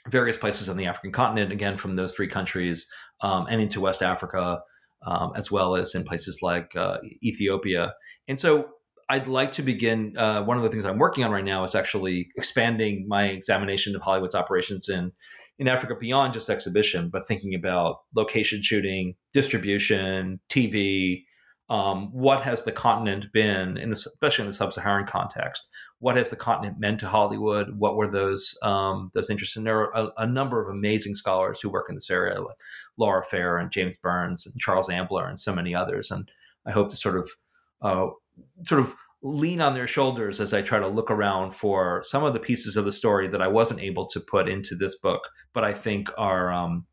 [0.09, 2.87] various places on the African continent, again from those three countries,
[3.21, 4.61] um, and into West Africa,
[5.05, 7.93] um, as well as in places like uh, Ethiopia.
[8.27, 8.69] And so
[9.09, 10.15] I'd like to begin.
[10.17, 13.95] Uh, one of the things I'm working on right now is actually expanding my examination
[13.95, 15.11] of Hollywood's operations in
[15.61, 21.23] in Africa beyond just exhibition, but thinking about location shooting, distribution, TV.
[21.69, 25.69] Um, what has the continent been, in the, especially in the sub-Saharan context?
[25.99, 27.77] What has the continent meant to Hollywood?
[27.77, 29.55] What were those um, those interests?
[29.55, 32.57] And there are a, a, number of amazing scholars who work in this area, like
[32.97, 36.09] Laura Fair and James Burns and Charles Ambler and so many others.
[36.09, 36.27] And
[36.65, 37.29] I hope to sort of
[37.83, 38.07] uh,
[38.65, 42.33] sort of lean on their shoulders as I try to look around for some of
[42.33, 45.21] the pieces of the story that I wasn't able to put into this book,
[45.53, 46.85] but I think are um,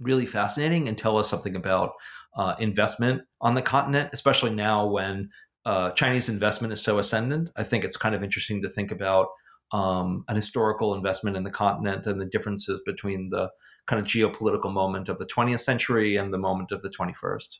[0.00, 1.92] really fascinating and tell us something about
[2.36, 5.28] uh, investment on the continent, especially now when
[5.64, 7.50] uh, Chinese investment is so ascendant.
[7.56, 9.28] I think it's kind of interesting to think about
[9.72, 13.50] um, an historical investment in the continent and the differences between the
[13.86, 17.58] kind of geopolitical moment of the 20th century and the moment of the 21st.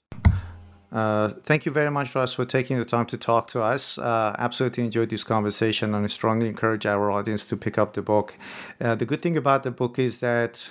[0.96, 3.98] Uh, thank you very much, Russ, for taking the time to talk to us.
[3.98, 8.00] Uh, absolutely enjoyed this conversation and I strongly encourage our audience to pick up the
[8.00, 8.34] book.
[8.80, 10.70] Uh, the good thing about the book is that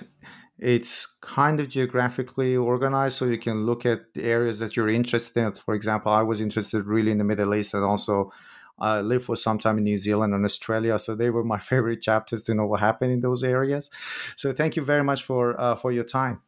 [0.58, 5.40] it's kind of geographically organized so you can look at the areas that you're interested
[5.40, 5.52] in.
[5.54, 8.32] For example, I was interested really in the Middle East and also
[8.80, 12.02] I lived for some time in New Zealand and Australia, so they were my favorite
[12.02, 13.92] chapters to know what happened in those areas.
[14.38, 16.42] So thank you very much for uh, for your time.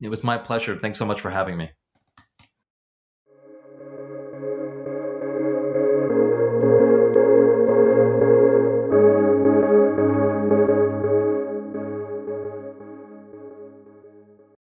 [0.00, 0.78] It was my pleasure.
[0.78, 1.72] Thanks so much for having me.